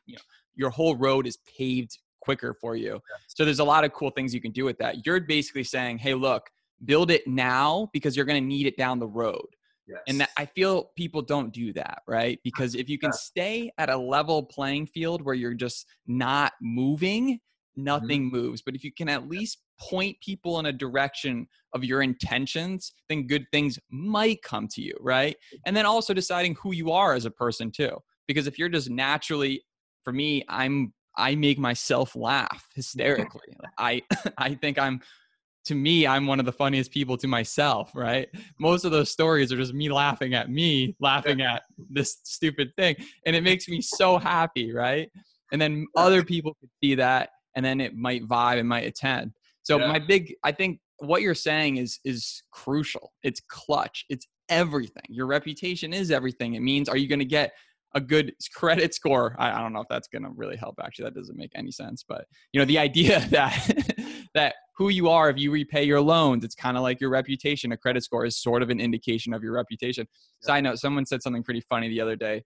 [0.06, 0.22] you know
[0.54, 3.00] your whole road is paved quicker for you.
[3.28, 5.04] So there's a lot of cool things you can do with that.
[5.06, 6.48] You're basically saying, hey, look,
[6.84, 9.46] build it now because you're going to need it down the road.
[9.88, 10.00] Yes.
[10.08, 12.40] And that, I feel people don't do that, right?
[12.42, 17.34] Because if you can stay at a level playing field where you're just not moving,
[17.34, 17.84] mm-hmm.
[17.84, 18.62] nothing moves.
[18.62, 23.28] But if you can at least point people in a direction of your intentions, then
[23.28, 25.36] good things might come to you, right?
[25.66, 27.96] And then also deciding who you are as a person too.
[28.26, 29.62] Because if you're just naturally,
[30.02, 33.56] for me, I'm I make myself laugh hysterically.
[33.78, 34.02] I
[34.38, 35.00] I think I'm
[35.66, 38.28] to me, I'm one of the funniest people to myself, right?
[38.60, 42.94] Most of those stories are just me laughing at me, laughing at this stupid thing.
[43.26, 45.10] And it makes me so happy, right?
[45.50, 49.32] And then other people could see that and then it might vibe and might attend.
[49.64, 49.88] So Yeah.
[49.88, 53.12] my big I think what you're saying is is crucial.
[53.24, 54.04] It's clutch.
[54.08, 55.02] It's everything.
[55.08, 56.54] Your reputation is everything.
[56.54, 57.52] It means are you going to get
[57.96, 59.34] a good credit score?
[59.38, 60.76] I, I don't know if that's going to really help.
[60.80, 62.04] Actually, that doesn't make any sense.
[62.06, 63.98] But you know, the idea that
[64.34, 67.72] that who you are if you repay your loans, it's kind of like your reputation.
[67.72, 70.06] A credit score is sort of an indication of your reputation.
[70.40, 72.44] Side note: Someone said something pretty funny the other day.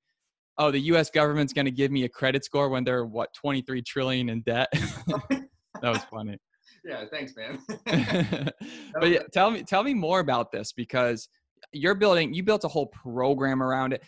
[0.57, 1.11] Oh, the U.S.
[1.11, 4.69] government's going to give me a credit score when they're what 23 trillion in debt.
[5.31, 5.49] that
[5.83, 6.37] was funny.
[6.85, 7.59] yeah, thanks, man.
[8.95, 11.29] but yeah, tell me tell me more about this because
[11.73, 14.03] you're building you built a whole program around it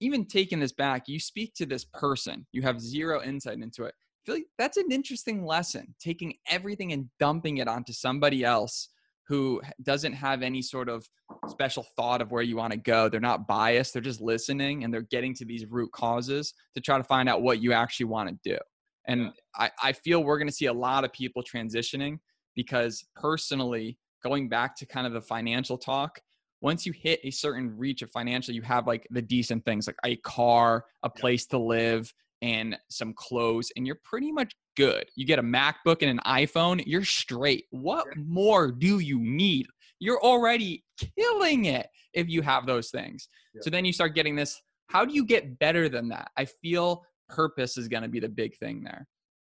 [0.00, 3.94] even taking this back you speak to this person you have zero insight into it
[3.94, 8.88] I feel like that's an interesting lesson taking everything and dumping it onto somebody else
[9.28, 11.08] who doesn't have any sort of
[11.48, 14.92] special thought of where you want to go they're not biased they're just listening and
[14.92, 18.28] they're getting to these root causes to try to find out what you actually want
[18.28, 18.58] to do.
[19.06, 22.18] And I, I feel we're going to see a lot of people transitioning
[22.54, 26.20] because personally going back to kind of the financial talk
[26.60, 29.96] once you hit a certain reach of financial you have like the decent things like
[30.04, 35.04] a car a place to live and some clothes and you're pretty much good.
[35.14, 37.66] You get a macbook and an iphone you're straight.
[37.70, 39.66] What more do you need?
[39.98, 40.84] You're already
[41.18, 43.28] killing it if you have those things.
[43.54, 43.60] Yeah.
[43.62, 46.30] so then you start getting this how do you get better than that?
[46.36, 49.06] I feel purpose is going to be the big thing there.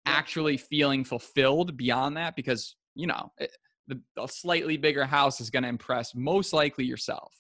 [0.07, 0.13] Yeah.
[0.13, 3.51] actually feeling fulfilled beyond that because you know it,
[3.91, 7.33] the, a slightly bigger house is going to impress most likely yourself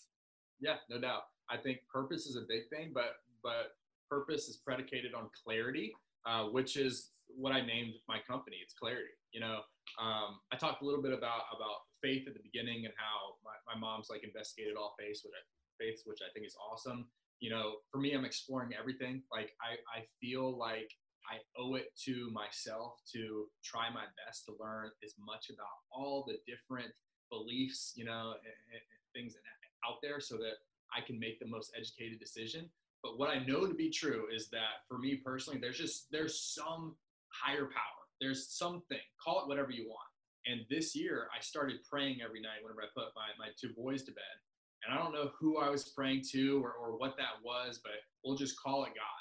[0.61, 1.23] Yeah, no doubt.
[1.51, 3.75] I think purpose is a big thing, but but
[4.11, 5.93] purpose is predicated on clarity,
[6.27, 8.57] uh, which is what I named my company.
[8.63, 9.15] It's clarity.
[9.33, 9.61] You know,
[10.01, 13.75] um, I talked a little bit about about faith at the beginning and how my,
[13.75, 17.07] my mom's like investigated all faiths, which I, which I think is awesome.
[17.41, 19.23] You know, for me, I'm exploring everything.
[19.33, 20.91] Like I I feel like
[21.31, 26.25] I owe it to myself to try my best to learn as much about all
[26.27, 26.90] the different
[27.31, 28.83] beliefs, you know, and, and
[29.14, 29.35] things
[29.87, 30.59] out there so that
[30.95, 32.69] I can make the most educated decision.
[33.03, 36.38] But what I know to be true is that for me personally, there's just there's
[36.40, 36.97] some
[37.29, 38.01] higher power.
[38.21, 38.99] There's something.
[39.23, 40.11] Call it whatever you want.
[40.47, 44.03] And this year, I started praying every night whenever I put my, my two boys
[44.05, 44.37] to bed.
[44.85, 47.93] And I don't know who I was praying to or, or what that was, but
[48.25, 49.19] we'll just call it God.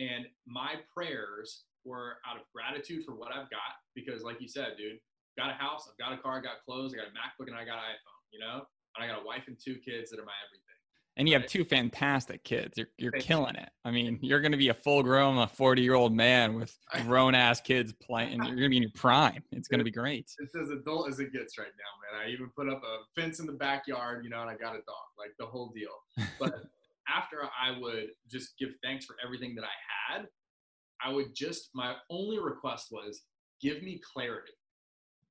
[0.00, 4.72] And my prayers were out of gratitude for what I've got because, like you said,
[4.78, 4.98] dude,
[5.38, 7.56] got a house, I've got a car, I got clothes, I got a MacBook, and
[7.56, 8.20] I got an iPhone.
[8.32, 8.62] You know,
[8.96, 10.64] and I got a wife and two kids that are my everything.
[11.16, 13.26] and you have two fantastic kids you're, you're Thank you.
[13.26, 16.14] killing it i mean you're going to be a full grown a 40 year old
[16.14, 19.78] man with grown ass kids playing you're going to be in your prime it's going
[19.80, 22.26] to be great It's as adult as it gets right now, man.
[22.28, 24.82] I even put up a fence in the backyard, you know, and I got a
[24.86, 25.96] dog, like the whole deal.
[26.38, 26.62] But
[27.16, 30.28] after I would just give thanks for everything that I had,
[31.02, 33.22] I would just, my only request was
[33.60, 34.52] give me clarity.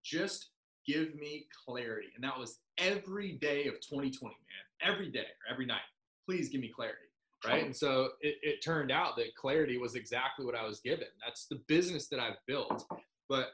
[0.03, 0.51] Just
[0.87, 2.07] give me clarity.
[2.15, 4.91] And that was every day of 2020, man.
[4.93, 5.81] Every day or every night.
[6.27, 6.97] Please give me clarity.
[7.45, 7.63] Right.
[7.63, 11.07] And so it, it turned out that clarity was exactly what I was given.
[11.25, 12.85] That's the business that I've built.
[13.29, 13.51] But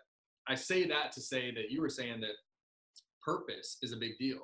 [0.48, 2.32] I say that to say that you were saying that
[3.24, 4.40] purpose is a big deal,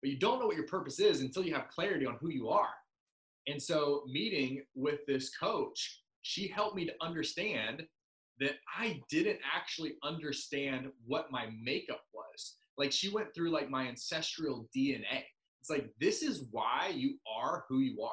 [0.00, 2.48] but you don't know what your purpose is until you have clarity on who you
[2.48, 2.68] are.
[3.46, 7.82] And so, meeting with this coach, she helped me to understand
[8.40, 12.56] that I didn't actually understand what my makeup was.
[12.78, 15.24] Like, she went through like my ancestral DNA.
[15.60, 18.10] It's like, this is why you are who you are.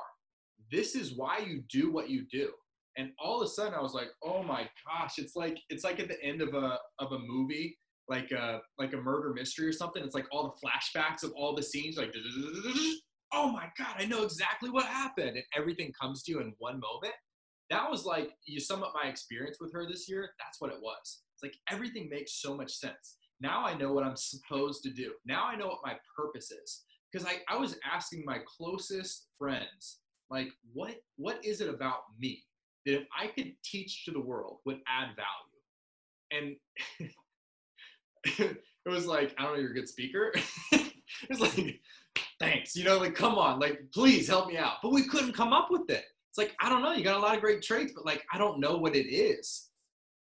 [0.72, 2.52] This is why you do what you do
[2.98, 6.00] and all of a sudden I was like, oh my gosh, it's like it's like
[6.00, 7.78] at the end of a of a movie,
[8.10, 10.04] like a like a murder mystery or something.
[10.04, 12.14] It's like all the flashbacks of all the scenes, like
[13.34, 16.80] oh my god, I know exactly what happened, and everything comes to you in one
[16.80, 17.14] moment.
[17.70, 20.32] That was like you sum up my experience with her this year.
[20.40, 21.22] That's what it was.
[21.36, 23.18] It's like everything makes so much sense.
[23.40, 25.14] Now I know what I'm supposed to do.
[25.26, 26.84] Now I know what my purpose is.
[27.12, 32.44] Because I, I was asking my closest friends, like, what what is it about me?
[32.86, 36.56] that if I could teach to the world would add value.
[37.00, 37.12] And
[38.40, 40.34] it was like, I don't know, you're a good speaker.
[40.72, 41.80] it's like,
[42.42, 42.76] thanks.
[42.76, 44.76] You know, like, come on, like, please help me out.
[44.84, 46.04] But we couldn't come up with it.
[46.30, 46.94] It's like, I don't know.
[46.94, 49.70] You got a lot of great traits, but like, I don't know what it is.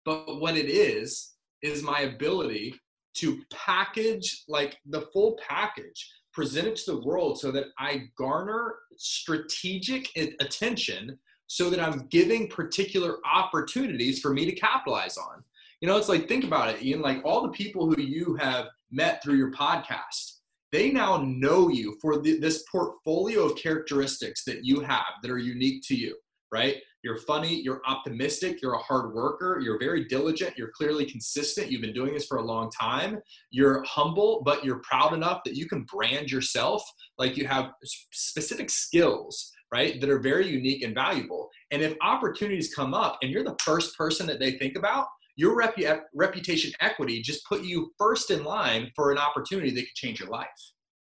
[0.04, 2.74] But what it is, is my ability
[3.14, 8.76] to package like the full package, present it to the world so that I garner
[8.96, 11.18] strategic attention
[11.48, 15.42] so that I'm giving particular opportunities for me to capitalize on.
[15.80, 18.68] You know, it's like, think about it, Ian, like all the people who you have
[18.90, 20.36] met through your podcast,
[20.72, 25.82] they now know you for this portfolio of characteristics that you have that are unique
[25.88, 26.16] to you,
[26.52, 26.76] right?
[27.02, 31.80] You're funny, you're optimistic, you're a hard worker, you're very diligent, you're clearly consistent, you've
[31.80, 33.18] been doing this for a long time.
[33.50, 36.82] You're humble, but you're proud enough that you can brand yourself
[37.16, 37.70] like you have
[38.12, 41.48] specific skills, right, that are very unique and valuable.
[41.70, 45.06] And if opportunities come up and you're the first person that they think about,
[45.40, 49.94] your repu- reputation equity just put you first in line for an opportunity that could
[49.94, 50.46] change your life,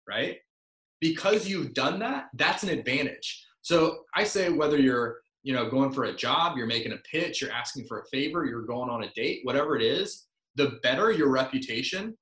[0.08, 0.38] right?
[1.00, 3.46] Because you've done that, that's an advantage.
[3.62, 7.40] So I say whether you're you know going for a job, you're making a pitch,
[7.40, 10.26] you're asking for a favor, you're going on a date, whatever it is,
[10.56, 12.16] the better your reputation,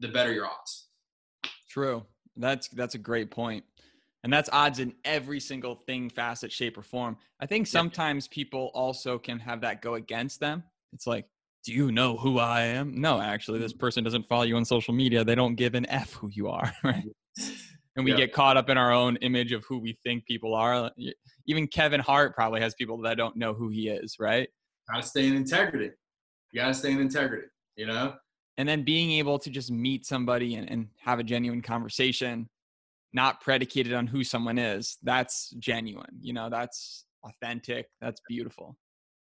[0.00, 0.88] the better your odds.
[1.70, 2.04] True.
[2.36, 3.62] That's that's a great point.
[4.24, 7.16] And that's odds in every single thing, facet, shape, or form.
[7.38, 10.64] I think sometimes people also can have that go against them.
[10.92, 11.26] It's like,
[11.66, 12.98] do you know who I am?
[13.00, 13.80] No, actually, this mm.
[13.80, 15.24] person doesn't follow you on social media.
[15.24, 17.04] They don't give an F who you are, right?
[17.96, 18.18] And we yeah.
[18.18, 20.92] get caught up in our own image of who we think people are.
[21.48, 24.48] Even Kevin Hart probably has people that don't know who he is, right?
[24.88, 25.90] Gotta stay in integrity.
[26.52, 28.14] You gotta stay in integrity, you know?
[28.58, 32.48] And then being able to just meet somebody and, and have a genuine conversation,
[33.12, 36.16] not predicated on who someone is, that's genuine.
[36.20, 37.86] You know, that's authentic.
[38.00, 38.76] That's beautiful.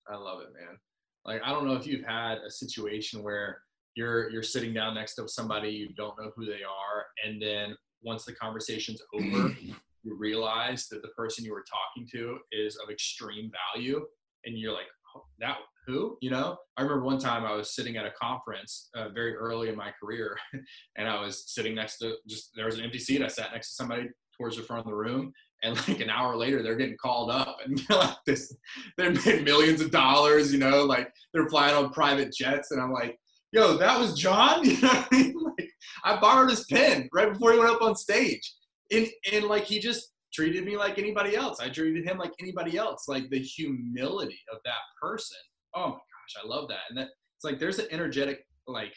[0.09, 0.79] I love it, man
[1.25, 3.63] like I don't know if you've had a situation where
[3.95, 7.77] you're you're sitting down next to somebody you don't know who they are, and then
[8.03, 9.55] once the conversation's over,
[10.03, 14.05] you realize that the person you were talking to is of extreme value,
[14.45, 15.57] and you're like, oh, that
[15.87, 16.17] who?
[16.21, 19.69] You know, I remember one time I was sitting at a conference uh, very early
[19.69, 20.37] in my career,
[20.97, 23.23] and I was sitting next to just there was an empty seat.
[23.23, 25.33] I sat next to somebody towards the front of the room,
[25.65, 28.55] and like an hour later they're getting called up and they're like this
[28.97, 32.71] they're made millions of dollars you know like they're flying on private jets.
[32.71, 33.19] And i'm like
[33.53, 34.65] yo that was john?
[34.65, 35.35] You know i mean?
[35.35, 35.71] Like
[36.05, 38.53] i borrowed his pen right before he went up on stage.
[38.93, 41.61] And and like he just treated me like anybody else.
[41.61, 43.05] I treated him like anybody else.
[43.07, 45.39] Like the humility of that person.
[45.75, 46.81] Oh my gosh i love that.
[46.91, 48.95] And that it's like there's an energetic like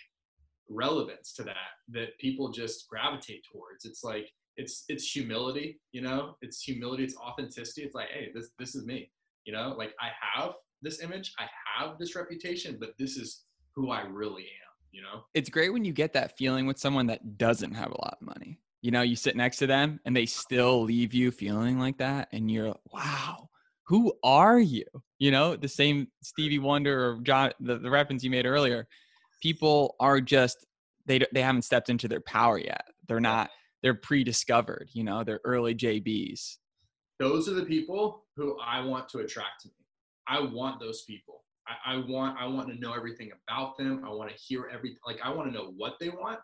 [0.70, 1.56] relevance to that
[1.90, 3.86] that people just gravitate towards.
[3.86, 6.36] It's like it's it's humility you know?
[6.42, 7.84] It's humility it's authenticity.
[7.84, 9.12] It's like hey this this is me
[9.46, 9.76] you know?
[9.78, 11.46] Like i have this image i
[11.78, 13.44] have this reputation but this is
[13.76, 15.24] who i really am you know?
[15.34, 18.26] It's great when you get that feeling with someone that doesn't have a lot of
[18.26, 18.58] money.
[18.82, 22.30] You know you sit next to them and they still leave you feeling like that
[22.32, 23.50] and you're wow
[23.88, 24.84] who are you?
[25.20, 28.88] You know the same stevie wonder or john the, the reference you made earlier
[29.42, 30.66] people are just
[31.06, 32.84] they they haven't stepped into their power yet.
[33.08, 33.50] They're not
[33.84, 36.58] they're pre-discovered you know they're early jbs
[37.20, 39.74] those are the people who i want to attract to me.
[40.30, 41.44] I want those people.
[41.68, 44.04] I, I want i want to know everything about them.
[44.06, 46.40] I want to hear everything like i want to know what they want.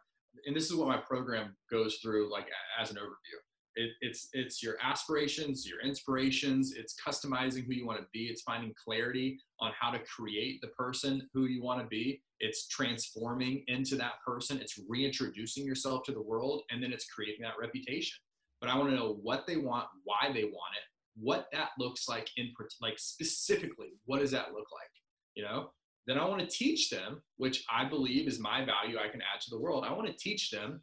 [0.45, 2.47] And this is what my program goes through like
[2.79, 3.39] as an overview
[3.75, 6.73] it, it's it's your aspirations your inspirations.
[6.77, 8.25] It's customizing who you want to be.
[8.25, 12.21] It's finding clarity on how to create the person who you want to be.
[12.39, 14.59] It's transforming into that person.
[14.59, 18.17] It's reintroducing yourself to the world and then it's creating that reputation.
[18.61, 20.83] But i want to know what they want why they want it
[21.15, 22.51] what that looks like in
[22.81, 24.89] like specifically what does that look like
[25.35, 25.69] you know?
[26.07, 29.41] Then i want to teach them which i believe is my value i can add
[29.41, 29.83] to the world.
[29.87, 30.81] I want to teach them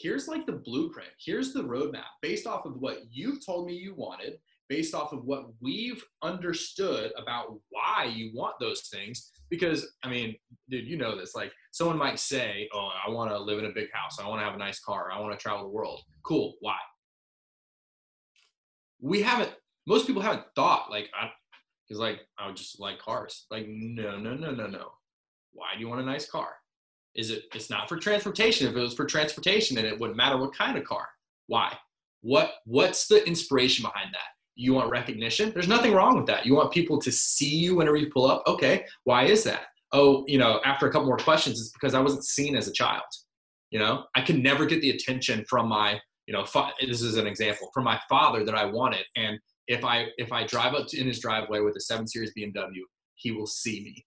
[0.00, 1.10] here's like the blueprint.
[1.18, 4.38] Here's the roadmap based off of what you've told me you wanted
[4.68, 9.32] based off of what we've understood about why you want those things.
[9.50, 10.36] Because i mean
[10.68, 11.34] dude you know this.
[11.34, 14.18] Like someone might say oh i want to live in a big house.
[14.18, 15.10] I want to have a nice car.
[15.12, 16.02] I want to travel the world.
[16.22, 16.54] Cool.
[16.60, 16.76] Why?
[19.00, 19.52] We haven't
[19.86, 21.30] most people haven't thought like I,
[21.88, 23.46] because like i would just like cars.
[23.50, 24.90] Like no no no no no.
[25.52, 26.59] Why do you want a nice car
[27.14, 28.68] is it it's not for transportation.
[28.68, 31.06] If it was for transportation then it wouldn't matter what kind of car.
[31.46, 31.76] Why?
[32.22, 34.28] What what's the inspiration behind that?
[34.54, 35.52] You want recognition?
[35.52, 36.46] There's nothing wrong with that.
[36.46, 38.42] You want people to see you whenever you pull up?
[38.46, 39.66] Okay why is that?
[39.92, 42.72] Oh you know after a couple more questions it's because i wasn't seen as a
[42.72, 43.02] child.
[43.70, 47.16] You know i can never get the attention from my you know fa- this is
[47.16, 49.04] an example from my father that i wanted.
[49.16, 52.82] And if i if i drive up in his driveway with a 7 series bmw
[53.14, 54.06] he will see me.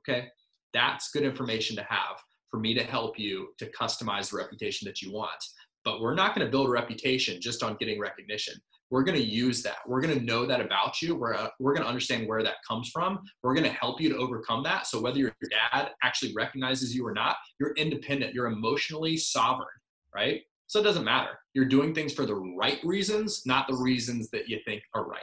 [0.00, 0.28] Okay
[0.72, 2.16] that's good information to have
[2.50, 5.42] for me to help you to customize the reputation that you want
[5.84, 8.54] but we're not going to build a reputation just on getting recognition
[8.90, 9.78] we're going to use that.
[9.86, 11.14] We're going to know that about you.
[11.14, 13.20] We're, uh, we're going to understand where that comes from.
[13.42, 14.86] We're going to help you to overcome that.
[14.86, 18.34] So whether your dad actually recognizes you or not, you're independent.
[18.34, 19.68] You're emotionally sovereign,
[20.14, 20.42] right?
[20.68, 21.38] So it doesn't matter.
[21.54, 25.22] You're doing things for the right reasons, not the reasons that you think are right.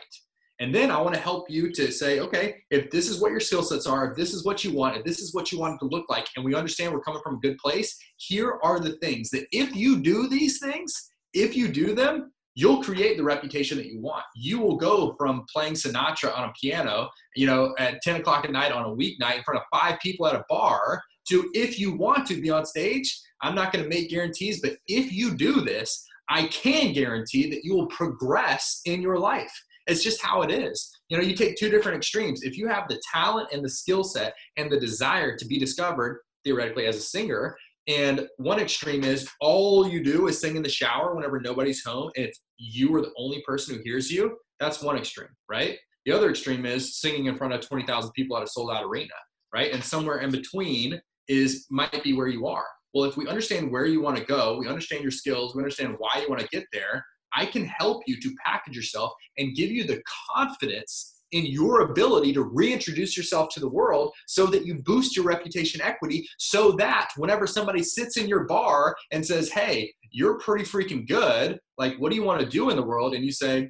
[0.60, 3.42] And then I want to help you to say, okay, if this is what your
[3.42, 5.76] skill sets are, if this is what you want, if this is what you want
[5.76, 8.80] it to look like, and we understand we're coming from a good place, here are
[8.80, 13.24] the things that if you do these things, if you do them, you'll create the
[13.24, 14.24] reputation that you want.
[14.34, 18.52] You will go from playing Sinatra on a piano, you know, at 10 o'clock at
[18.52, 21.98] night on a weeknight in front of five people at a bar to if you
[21.98, 23.14] want to be on stage.
[23.42, 27.64] I'm not going to make guarantees, but if you do this, I can guarantee that
[27.64, 29.52] you will progress in your life.
[29.88, 30.92] It's just how it is.
[31.10, 32.44] You know, you take two different extremes.
[32.44, 36.22] If you have the talent and the skill set and the desire to be discovered,
[36.44, 37.56] theoretically, as a singer,
[37.88, 42.10] and one extreme is all you do is sing in the shower whenever nobody's home
[42.16, 44.38] and it's you are the only person who hears you.
[44.60, 45.78] That's one extreme, right?
[46.06, 49.14] The other extreme is singing in front of 20,000 people at a sold out arena,
[49.54, 49.72] right?
[49.72, 52.66] And somewhere in between is might be where you are.
[52.94, 55.96] Well, if we understand where you want to go, we understand your skills, we understand
[55.98, 57.04] why you want to get there,
[57.36, 60.02] I can help you to package yourself and give you the
[60.34, 65.26] confidence in your ability to reintroduce yourself to the world so that you boost your
[65.26, 70.64] reputation equity so that whenever somebody sits in your bar and says, Hey, you're pretty
[70.64, 71.60] freaking good.
[71.78, 73.14] Like, what do you want to do in the world?
[73.14, 73.70] And you say,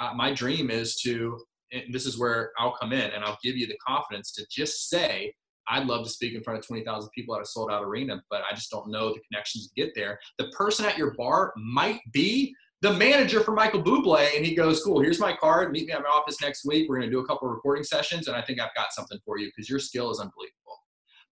[0.00, 1.38] uh, My dream is to,
[1.90, 5.34] this is where I'll come in and I'll give you the confidence to just say,
[5.68, 8.42] I'd love to speak in front of 20,000 people at a sold out arena, but
[8.50, 10.18] I just don't know the connections to get there.
[10.38, 12.54] The person at your bar might be
[12.84, 15.72] the manager for Michael Bublé, and he goes, "Cool, here's my card.
[15.72, 16.86] Meet me at my office next week.
[16.86, 19.18] We're going to do a couple of recording sessions, and I think I've got something
[19.24, 20.78] for you because your skill is unbelievable."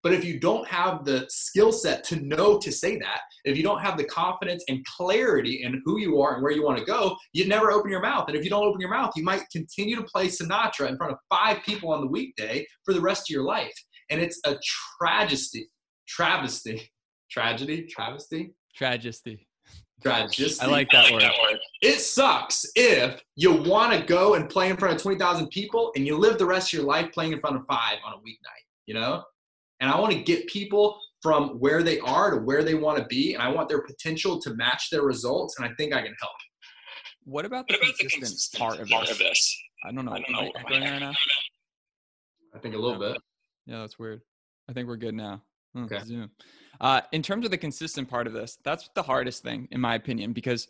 [0.03, 3.63] But if you don't have the skill set to know to say that, if you
[3.63, 6.85] don't have the confidence and clarity in who you are and where you want to
[6.87, 8.27] go, you never open your mouth.
[8.29, 11.13] And if you don't open your mouth, you might continue to play Sinatra in front
[11.13, 13.75] of five people on the weekday for the rest of your life.
[14.11, 14.59] And it's a
[14.99, 15.69] tragedy,
[16.09, 16.91] travesty,
[17.31, 18.55] tragedy, travesty,
[20.03, 21.25] tragedy just I like that word.
[21.81, 26.07] It sucks if you want to go and play in front of 20,000 people and
[26.07, 28.65] you live the rest of your life playing in front of five on a weeknight,
[28.87, 29.23] you know?
[29.81, 33.05] And I want to get people from where they are to where they want to
[33.07, 33.35] be.
[33.35, 35.59] And I want their potential to match their results.
[35.59, 36.33] And I think I can help.
[37.25, 39.13] What about the, what about consistent, the consistent part, of, part this?
[39.13, 39.63] of this?
[39.85, 40.13] I don't know.
[40.13, 40.53] I don't know.
[40.69, 41.13] Going right now?
[42.55, 43.17] I think a little bit.
[43.67, 44.21] Yeah, that's weird.
[44.69, 45.43] I think we're good now.
[45.75, 46.01] Hmm, okay.
[46.05, 46.31] Zoom.
[46.83, 49.95] Uh, in terms of the consistent part of this, that's the hardest thing, in my
[49.95, 50.67] opinion, because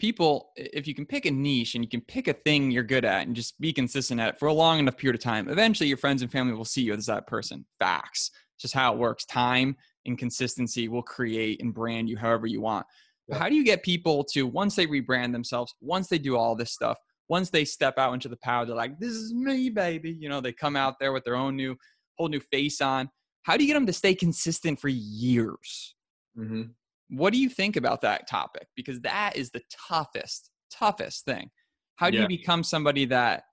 [0.00, 3.04] people, if you can pick a niche and you can pick a thing you're good
[3.04, 5.88] at and just be consistent at it for a long enough period of time, eventually
[5.88, 7.64] your friends and family will see you as that person.
[7.78, 8.32] Facts.
[8.58, 9.24] Just how it works.
[9.24, 12.84] Time and consistency will create and brand you however you want.
[13.28, 16.56] But how do you get people to, once they rebrand themselves, once they do all
[16.56, 16.98] this stuff,
[17.28, 20.10] once they step out into the power, they're like, this is me, baby.
[20.10, 21.76] You know, they come out there with their own new,
[22.18, 23.08] whole new face on
[23.42, 25.94] how do you get them to stay consistent for years?
[26.38, 26.62] Mm-hmm.
[27.10, 28.68] What do you think about that topic?
[28.74, 31.50] Because that is the toughest, toughest thing.
[31.96, 32.22] How do yeah.
[32.22, 33.44] you become somebody that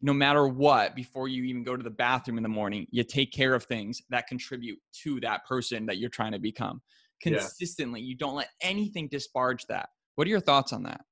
[0.00, 3.32] no matter what, before you even go to the bathroom in the morning, you take
[3.32, 6.80] care of things that contribute to that person that you're trying to become
[7.22, 8.00] consistently.
[8.00, 8.06] Yeah.
[8.06, 9.88] You don't let anything disparage that.
[10.16, 11.02] What are your thoughts on that?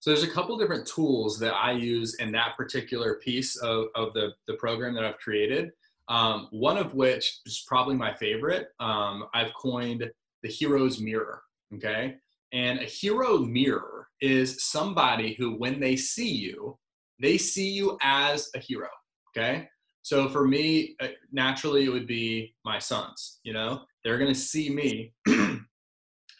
[0.00, 4.14] So there's a couple different tools that I use in that particular piece of, of
[4.14, 5.70] the, the program that I've created.
[6.10, 8.68] Um, one of which is probably my favorite.
[8.80, 10.10] Um, I've coined
[10.42, 11.40] the hero's mirror.
[11.74, 12.16] Okay.
[12.52, 16.76] And a hero mirror is somebody who, when they see you,
[17.20, 18.88] they see you as a hero.
[19.30, 19.68] Okay.
[20.02, 23.38] So for me, uh, naturally, it would be my sons.
[23.44, 25.12] You know, they're going to see me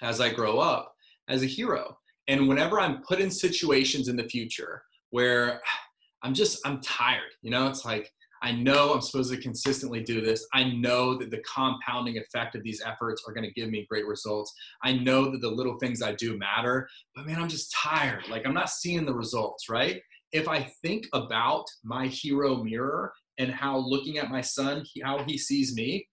[0.02, 0.92] as I grow up
[1.28, 1.96] as a hero.
[2.26, 5.60] And whenever I'm put in situations in the future where
[6.22, 8.10] I'm just, I'm tired, you know, it's like,
[8.43, 10.47] I know I'm supposed to consistently do this.
[10.55, 14.07] I know that the compounding effect of these efforts are going to give me great
[14.07, 14.55] results.
[14.82, 18.28] I know that the little things I do matter, but man, I'm just tired.
[18.28, 20.01] Like I'm not seeing the results, right?
[20.32, 25.36] If I think about my hero mirror and how looking at my son, how he
[25.36, 26.07] sees me,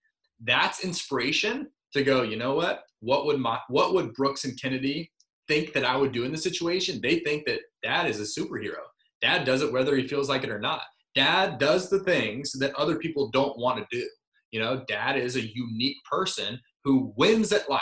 [0.43, 2.83] that's inspiration to go, you know what?
[2.99, 5.11] What would my what would Brooks and Kennedy
[5.47, 6.99] think that I would do in the situation?
[7.01, 8.83] They think that dad is a superhero.
[9.21, 10.81] Dad does it whether he feels like it or not
[11.17, 14.07] dad does the things that other people don't want to do.
[14.51, 17.81] You know, dad is a unique person who wins at life.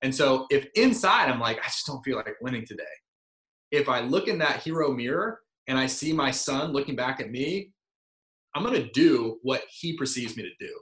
[0.00, 2.82] And so if inside I'm like, I just don't feel like winning today.
[3.70, 7.30] If I look in that hero mirror and I see my son looking back at
[7.30, 7.70] me,
[8.54, 10.72] I'm going to do what he perceives me to do.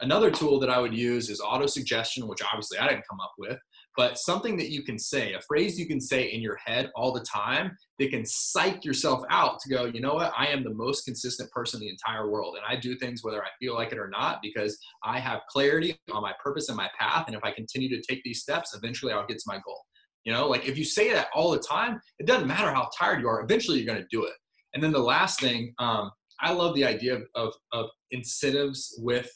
[0.00, 3.32] Another tool that I would use is auto suggestion, which obviously I didn't come up
[3.36, 3.58] with,
[3.98, 7.12] but something that you can say, a phrase you can say in your head all
[7.12, 10.72] the time that can psych yourself out to go, you know what, I am the
[10.72, 12.54] most consistent person in the entire world.
[12.54, 15.98] And I do things whether I feel like it or not because I have clarity
[16.12, 17.24] on my purpose and my path.
[17.26, 19.80] And if I continue to take these steps, eventually I'll get to my goal.
[20.22, 23.20] You know, like if you say that all the time, it doesn't matter how tired
[23.20, 24.34] you are, eventually you're going to do it.
[24.74, 29.28] And then the last thing, um, I love the idea of, of, of incentives with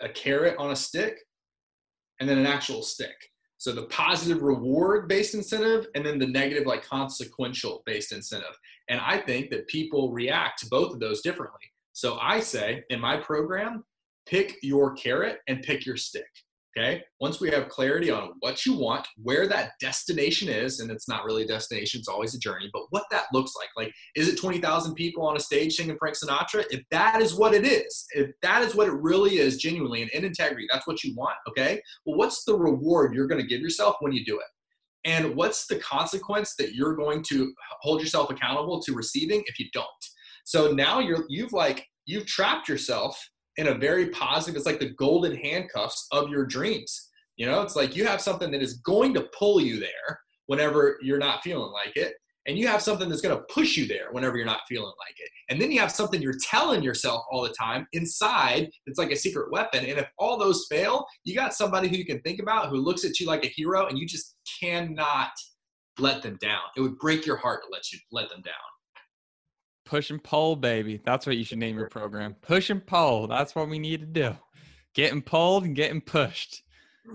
[0.00, 1.18] a carrot on a stick
[2.20, 3.16] and then an actual stick
[3.62, 8.58] so the positive reward based incentive and then the negative like consequential based incentive.
[8.88, 11.60] And I think that people react to both of those differently.
[11.92, 13.84] So I say in my program,
[14.26, 16.26] pick your carrot and pick your stick.
[16.76, 17.02] Okay.
[17.20, 21.24] Once we have clarity on what you want, where that destination is, and it's not
[21.24, 23.68] really a destination, it's always a journey, but what that looks like.
[23.76, 26.64] Like, is it 20,000 people on a stage singing Frank Sinatra?
[26.70, 30.10] If that is what it is, if that is what it really is genuinely and
[30.12, 31.36] in integrity, that's what you want.
[31.46, 31.82] Okay.
[32.06, 34.46] Well, what's the reward you're going to give yourself when you do it?
[35.04, 37.52] And what's the consequence that you're going to
[37.82, 39.86] hold yourself accountable to receiving if you don't?
[40.44, 43.18] So now you're, you've like, you've trapped yourself
[43.56, 47.10] in a very positive it's like the golden handcuffs of your dreams.
[47.36, 50.98] You know it's like you have something that is going to pull you there whenever
[51.02, 52.14] you're not feeling like it
[52.46, 55.14] and you have something that's going to push you there whenever you're not feeling like
[55.18, 55.30] it.
[55.48, 59.16] And then you have something you're telling yourself all the time inside it's like a
[59.16, 62.68] secret weapon and if all those fail you got somebody who you can think about
[62.68, 65.30] who looks at you like a hero and you just cannot
[65.98, 66.62] let them down.
[66.76, 68.54] It would break your heart to let you let them down
[69.92, 71.02] Push and pull, baby.
[71.04, 72.34] That's what you should name your program.
[72.40, 73.26] Push and pull.
[73.26, 74.34] That's what we need to do.
[74.94, 76.62] Getting pulled and getting pushed.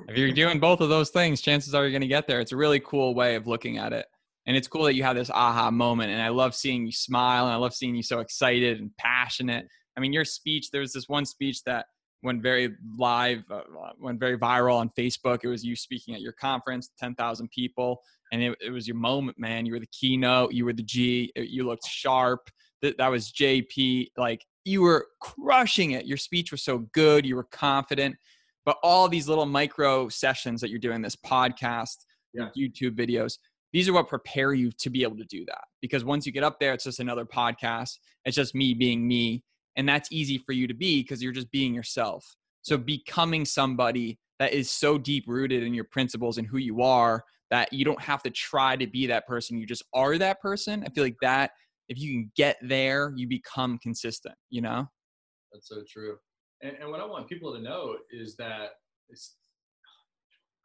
[0.08, 2.40] If you're doing both of those things, chances are you're going to get there.
[2.40, 4.06] It's a really cool way of looking at it.
[4.46, 6.12] And it's cool that you have this aha moment.
[6.12, 9.66] And I love seeing you smile and I love seeing you so excited and passionate.
[9.98, 11.88] I mean, your speech, there was this one speech that
[12.22, 13.62] went very live, uh,
[14.00, 15.40] went very viral on Facebook.
[15.44, 18.04] It was you speaking at your conference, 10,000 people.
[18.32, 19.66] And it, it was your moment, man.
[19.66, 22.52] You were the keynote, you were the G, you looked sharp
[22.82, 24.12] that that was JP.
[24.18, 26.06] Like you were crushing it.
[26.06, 27.26] Your speech was so good.
[27.26, 28.16] You were confident.
[28.66, 32.50] But all these little micro sessions that you're doing, this podcast, yeah.
[32.58, 33.38] YouTube videos,
[33.72, 35.64] these are what prepare you to be able to do that.
[35.82, 37.98] Because once you get up there, it's just another podcast.
[38.26, 39.44] It's just me being me.
[39.78, 42.36] And that's easy for you to be because you're just being yourself.
[42.62, 47.24] So becoming somebody that is so deep rooted in your principles and who you are
[47.50, 49.58] that you don't have to try to be that person.
[49.58, 50.84] You just are that person.
[50.86, 51.52] I feel like that
[51.90, 54.88] if you can get there, you become consistent, you know?
[55.52, 56.18] That's so true.
[56.62, 58.72] And, and what I want people to know is that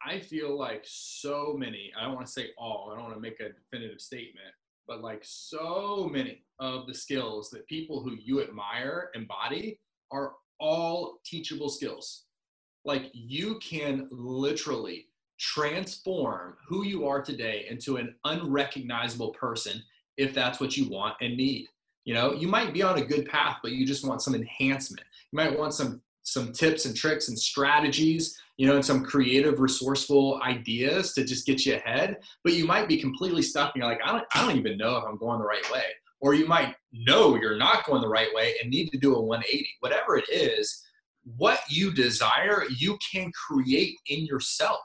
[0.05, 3.21] I feel like so many, I don't want to say all, I don't want to
[3.21, 4.53] make a definitive statement,
[4.87, 9.79] but like so many of the skills that people who you admire embody
[10.11, 12.25] are all teachable skills.
[12.83, 15.07] Like you can literally
[15.39, 19.81] transform who you are today into an unrecognizable person
[20.17, 21.67] if that's what you want and need.
[22.05, 25.05] You know, you might be on a good path, but you just want some enhancement.
[25.31, 29.59] You might want some some tips and tricks and strategies, you know, and some creative,
[29.59, 32.17] resourceful ideas to just get you ahead.
[32.43, 34.97] But you might be completely stuck and you're like, I don't, I don't even know
[34.97, 35.83] if I'm going the right way.
[36.21, 39.21] Or you might know you're not going the right way and need to do a
[39.21, 39.67] 180.
[39.81, 40.81] Whatever it is,
[41.37, 44.79] what you desire, you can create in yourself.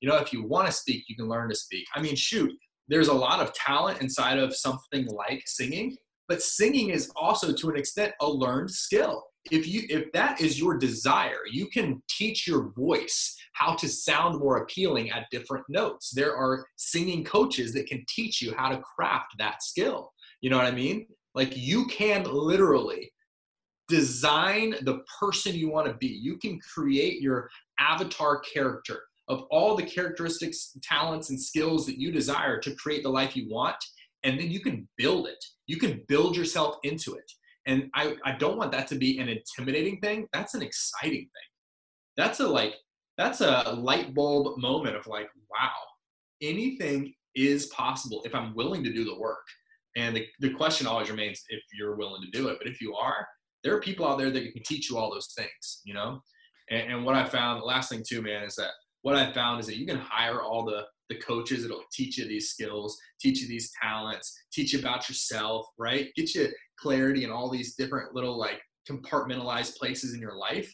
[0.00, 1.86] You know, if you want to speak, you can learn to speak.
[1.94, 2.52] I mean, shoot,
[2.88, 5.96] there's a lot of talent inside of something like singing
[6.28, 9.24] but singing is also to an extent a learned skill.
[9.50, 14.38] If you if that is your desire you can teach your voice how to sound
[14.38, 16.10] more appealing at different notes.
[16.10, 20.12] There are singing coaches that can teach you how to craft that skill.
[20.40, 21.06] You know what i mean?
[21.34, 23.12] Like you can literally
[23.88, 26.06] design the person you want to be.
[26.06, 32.10] You can create your avatar character of all the characteristics, talents, and skills that you
[32.10, 33.76] desire to create the life you want.
[34.24, 35.42] And then you can build it.
[35.66, 37.30] You can build yourself into it.
[37.66, 40.26] And I, I don't want that to be an intimidating thing.
[40.32, 41.50] That's an exciting thing.
[42.16, 42.74] That's a like,
[43.16, 45.70] that's a light bulb moment of like, wow,
[46.40, 49.44] anything is possible if I'm willing to do the work.
[49.96, 52.58] And the, the question always remains if you're willing to do it.
[52.58, 53.26] But if you are,
[53.62, 56.20] there are people out there that can teach you all those things, you know?
[56.70, 58.70] And, and what I found, the last thing too, man, is that
[59.02, 62.26] what I found is that you can hire all the the coaches that'll teach you
[62.26, 66.08] these skills, teach you these talents, teach you about yourself, right?
[66.16, 66.48] Get you
[66.78, 70.72] clarity in all these different little like compartmentalized places in your life.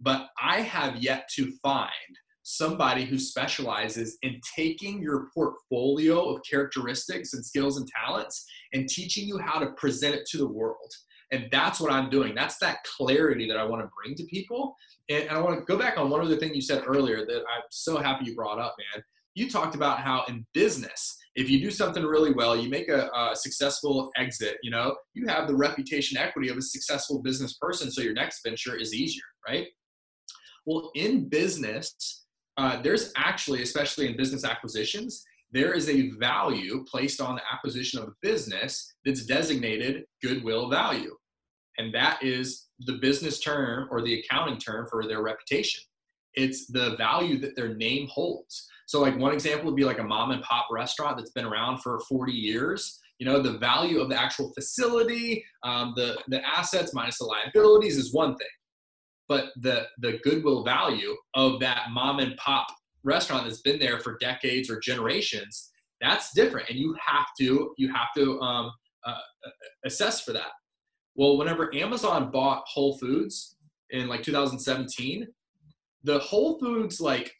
[0.00, 1.90] But I have yet to find
[2.42, 9.26] somebody who specializes in taking your portfolio of characteristics and skills and talents and teaching
[9.26, 10.92] you how to present it to the world.
[11.32, 12.34] And that's what I'm doing.
[12.34, 14.76] That's that clarity that I want to bring to people.
[15.08, 17.62] And I want to go back on one other thing you said earlier that I'm
[17.70, 19.02] so happy you brought up, man.
[19.34, 23.10] you talked about how in business, if you do something really well, you make a,
[23.14, 27.90] a, successful exit, you know, you have the reputation equity of a successful business person.
[27.90, 29.66] So your next venture is easier, right?
[30.64, 32.24] Well, in business,
[32.56, 35.22] uh, there's actually, especially in business acquisitions,
[35.52, 41.14] there is a value placed on the acquisition of a business that's designated goodwill value.
[41.78, 45.82] And that is the business term or the accounting term for their reputation.
[46.34, 48.68] It's the value that their name holds.
[48.86, 51.78] So, like one example would be like a mom and pop restaurant that's been around
[51.78, 53.00] for 40 years.
[53.18, 57.96] You know, the value of the actual facility, um, the the assets minus the liabilities
[57.96, 58.46] is one thing,
[59.28, 62.66] but the the goodwill value of that mom and pop
[63.06, 67.90] restaurant that's been there for decades or generations, that's different, and you have to you
[67.92, 68.70] have to um,
[69.06, 69.20] uh,
[69.84, 70.52] assess for that.
[71.14, 73.56] Well, whenever Amazon bought Whole Foods
[73.90, 75.26] in like 2017,
[76.04, 77.32] the Whole Foods like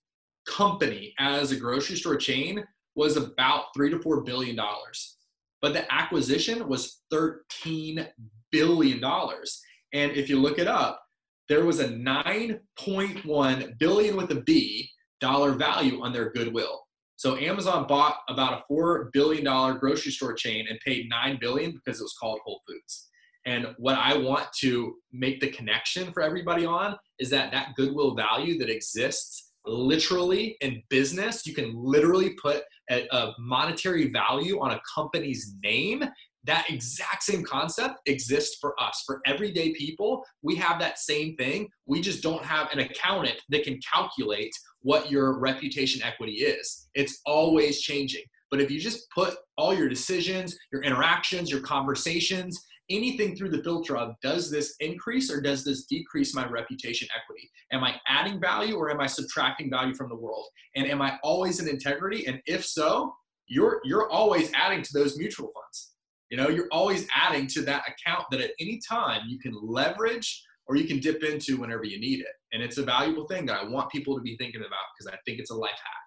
[0.46, 2.64] company as a grocery store chain
[2.94, 5.18] was about three to four billion dollars,
[5.60, 8.08] but the acquisition was 13
[8.50, 9.60] billion dollars.
[9.92, 11.02] And if you look it up,
[11.48, 14.90] there was a 9.1 billion with a B
[15.20, 16.82] dollar value on their goodwill.
[17.16, 21.72] So Amazon bought about a four billion dollar grocery store chain and paid nine billion
[21.72, 23.08] because it was called Whole Foods.
[23.46, 28.14] And what I want to make the connection for everybody on is that that goodwill
[28.14, 34.72] value that exists literally in business, you can literally put a, a, monetary value on
[34.72, 36.04] a company's name.
[36.44, 39.02] That exact same concept exists for us.
[39.04, 41.68] For everyday people, we have that same thing.
[41.86, 44.52] We just don't have an accountant that can calculate
[44.86, 46.88] what your reputation equity is.
[46.94, 48.22] It's always changing.
[48.52, 53.64] But if you just put all your decisions, your interactions, your conversations, anything through the
[53.64, 57.50] filter of does this increase or does this decrease my reputation equity?
[57.72, 60.46] Am I adding value or am I subtracting value from the world?
[60.76, 62.28] And am I always in integrity?
[62.28, 63.12] And if so,
[63.48, 65.94] you're you're always adding to those mutual funds.
[66.30, 70.44] You know, you're always adding to that account that at any time you can leverage
[70.68, 72.34] or you can dip into whenever you need it.
[72.52, 75.18] And it's a valuable thing that I want people to be thinking about because I
[75.24, 76.06] think it's a life hack.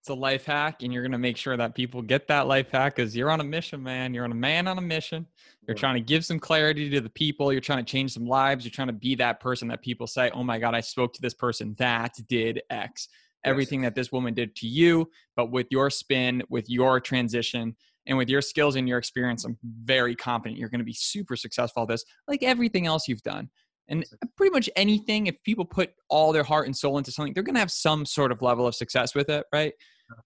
[0.00, 2.70] It's a life hack and you're going to make sure that people get that life
[2.70, 4.14] hack because you're on a mission man.
[4.14, 5.26] You're on a man on a mission.
[5.66, 7.50] You're trying to give some clarity to the people.
[7.50, 8.64] You're trying to change some lives.
[8.64, 11.22] You're trying to be that person that people say oh my god i spoke to
[11.22, 13.08] this person that did x.
[13.44, 17.76] Everything that this woman did to you but with your spin with your transition
[18.06, 21.36] and with your skills and your experience i'm very confident you're going to be super
[21.36, 23.48] successful at this like everything else you've done
[23.88, 24.04] and
[24.36, 27.54] pretty much anything if people put all their heart and soul into something they're going
[27.54, 29.74] to have some sort of level of success with it right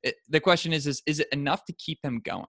[0.02, 2.44] it, the question is, is is it enough to keep them going?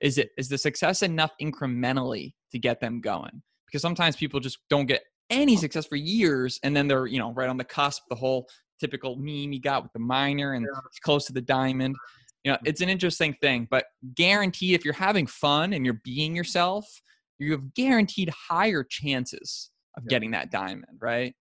[0.00, 3.42] Is it is the success enough incrementally to get them going?
[3.66, 7.32] Because sometimes people just don't get any success for years, and then they're you know
[7.32, 8.02] right on the cusp.
[8.08, 8.48] The whole
[8.80, 10.80] typical meme you got with the miner and yeah.
[10.86, 11.94] it's close to the diamond.
[12.42, 13.84] You know, it's an interesting thing, but
[14.16, 16.84] guarantee if you're having fun and you're being yourself,
[17.38, 20.10] you have guaranteed higher chances of yeah.
[20.10, 21.34] getting that diamond, right?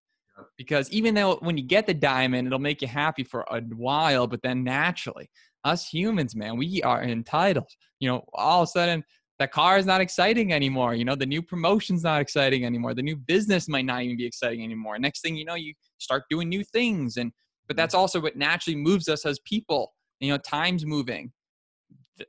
[0.58, 4.28] because even though when you get the diamond, it'll make you happy for a while,
[4.28, 5.30] but then naturally,
[5.64, 7.70] us humans, man, we are entitled.
[8.00, 9.04] You know, all of a sudden,
[9.40, 10.94] the car is not exciting anymore.
[10.94, 12.94] You know, the new promotion's not exciting anymore.
[12.94, 15.00] The new business might not even be exciting anymore.
[15.00, 17.32] Next thing you know, you start doing new things, and
[17.68, 18.00] but that's mm.
[18.00, 19.94] also what naturally moves us as people.
[20.20, 21.32] You know, time's moving.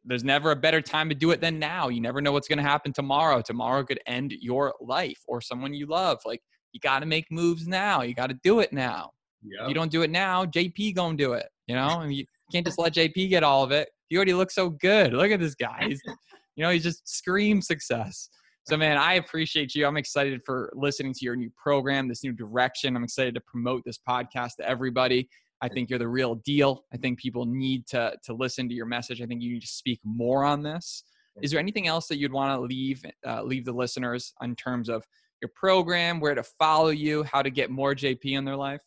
[0.05, 1.89] There's never a better time to do it than now.
[1.89, 3.43] You never know what's going to happen tomorrow.
[3.43, 6.19] Tomorrow could end your life or someone you love.
[6.25, 6.41] Like
[6.73, 8.03] you got to make moves now.
[8.03, 9.13] You got to do it now.
[9.45, 9.63] Yep.
[9.63, 11.47] If you don't do it now, JP gonna do it.
[11.67, 13.89] You know, I mean, you can't just let JP get all of it.
[14.09, 15.13] He already looks so good.
[15.13, 15.87] Look at this guy.
[15.89, 16.01] He's,
[16.57, 18.29] you know, he just screams success.
[18.65, 19.87] So, man, I appreciate you.
[19.87, 22.95] I'm excited for listening to your new program, this new direction.
[22.95, 25.29] I'm excited to promote this podcast to everybody.
[25.63, 26.85] I think you're the real deal.
[26.93, 29.23] I think people need to to listen to your message.
[29.23, 31.05] I think you need to speak more on this.
[31.41, 34.89] Is there anything else that you'd want to leave uh, leave the listeners in terms
[34.89, 35.05] of
[35.41, 38.81] your program, where to follow you, how to get more JP in their life?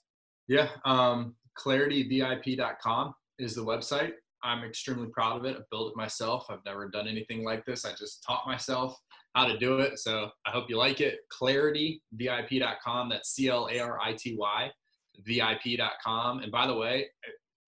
[0.48, 4.12] Yeah, um, clarityvip.com is the website.
[4.44, 5.58] I'm extremely proud of it.
[5.58, 6.46] I built it myself.
[6.50, 7.84] I've never done anything like this.
[7.84, 8.96] I just taught myself
[9.34, 9.98] how to do it.
[9.98, 11.20] So I hope you like it.
[11.34, 13.10] Clarityvip.com.
[13.10, 14.72] That's C L A R I T Y,
[15.26, 16.40] VIP.com.
[16.40, 17.08] And by the way,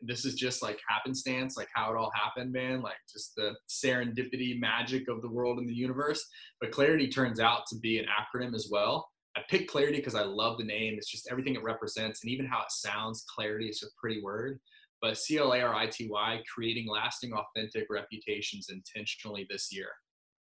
[0.02, 2.82] this is just like happenstance, like how it all happened, man.
[2.82, 6.24] Like just the serendipity magic of the world and the universe.
[6.62, 9.10] But clarity turns out to be an acronym as well.
[9.36, 10.96] I picked clarity because I love the name.
[10.98, 13.24] It's just everything it represents and even how it sounds.
[13.36, 14.60] Clarity is a pretty word.
[15.02, 19.90] But C L A R I T Y, creating lasting, authentic reputations intentionally this year.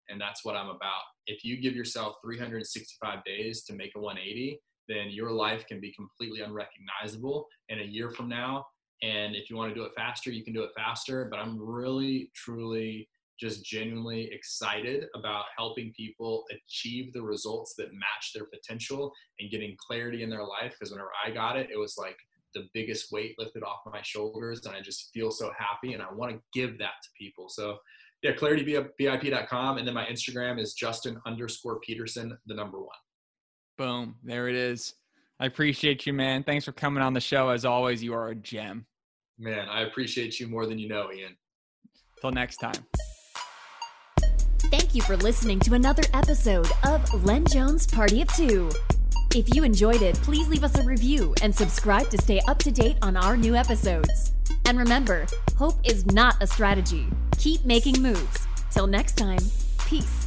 [0.07, 1.03] And that's what I'm about.
[1.27, 5.93] If you give yourself 365 days to make a 180, then your life can be
[5.93, 7.47] completely unrecognizable.
[7.69, 8.65] in a year from now,
[9.01, 11.27] And if you want to do it faster, you can do it faster.
[11.29, 13.09] But I'm really, truly
[13.39, 19.75] just genuinely excited about helping people achieve the results that match their potential and getting
[19.85, 20.71] clarity in their life.
[20.71, 22.15] Because whenever I got it, it was like
[22.53, 24.65] the biggest weight lifted off my shoulders.
[24.65, 25.93] And I just feel so happy.
[25.93, 27.49] And I want to give that to people.
[27.49, 27.77] So,
[28.23, 29.77] yeah, clarityvip.com.
[29.77, 32.95] And then my Instagram is Justin underscore Peterson, the number one.
[33.77, 34.15] Boom.
[34.23, 34.93] There it is.
[35.39, 36.43] I appreciate you, man.
[36.43, 37.49] Thanks for coming on the show.
[37.49, 38.85] As always, you are a gem.
[39.37, 41.35] Man, I appreciate you more than you know, Ian.
[42.21, 42.85] Till next time.
[44.71, 48.71] Thank you for listening to another episode of Len Jones Party of Two.
[49.35, 52.71] If you enjoyed it, please leave us a review and subscribe to stay up to
[52.71, 54.31] date on our new episodes.
[54.65, 57.07] And remember, hope is not a strategy.
[57.37, 58.47] Keep making moves.
[58.71, 59.39] Till next time,
[59.87, 60.24] peace.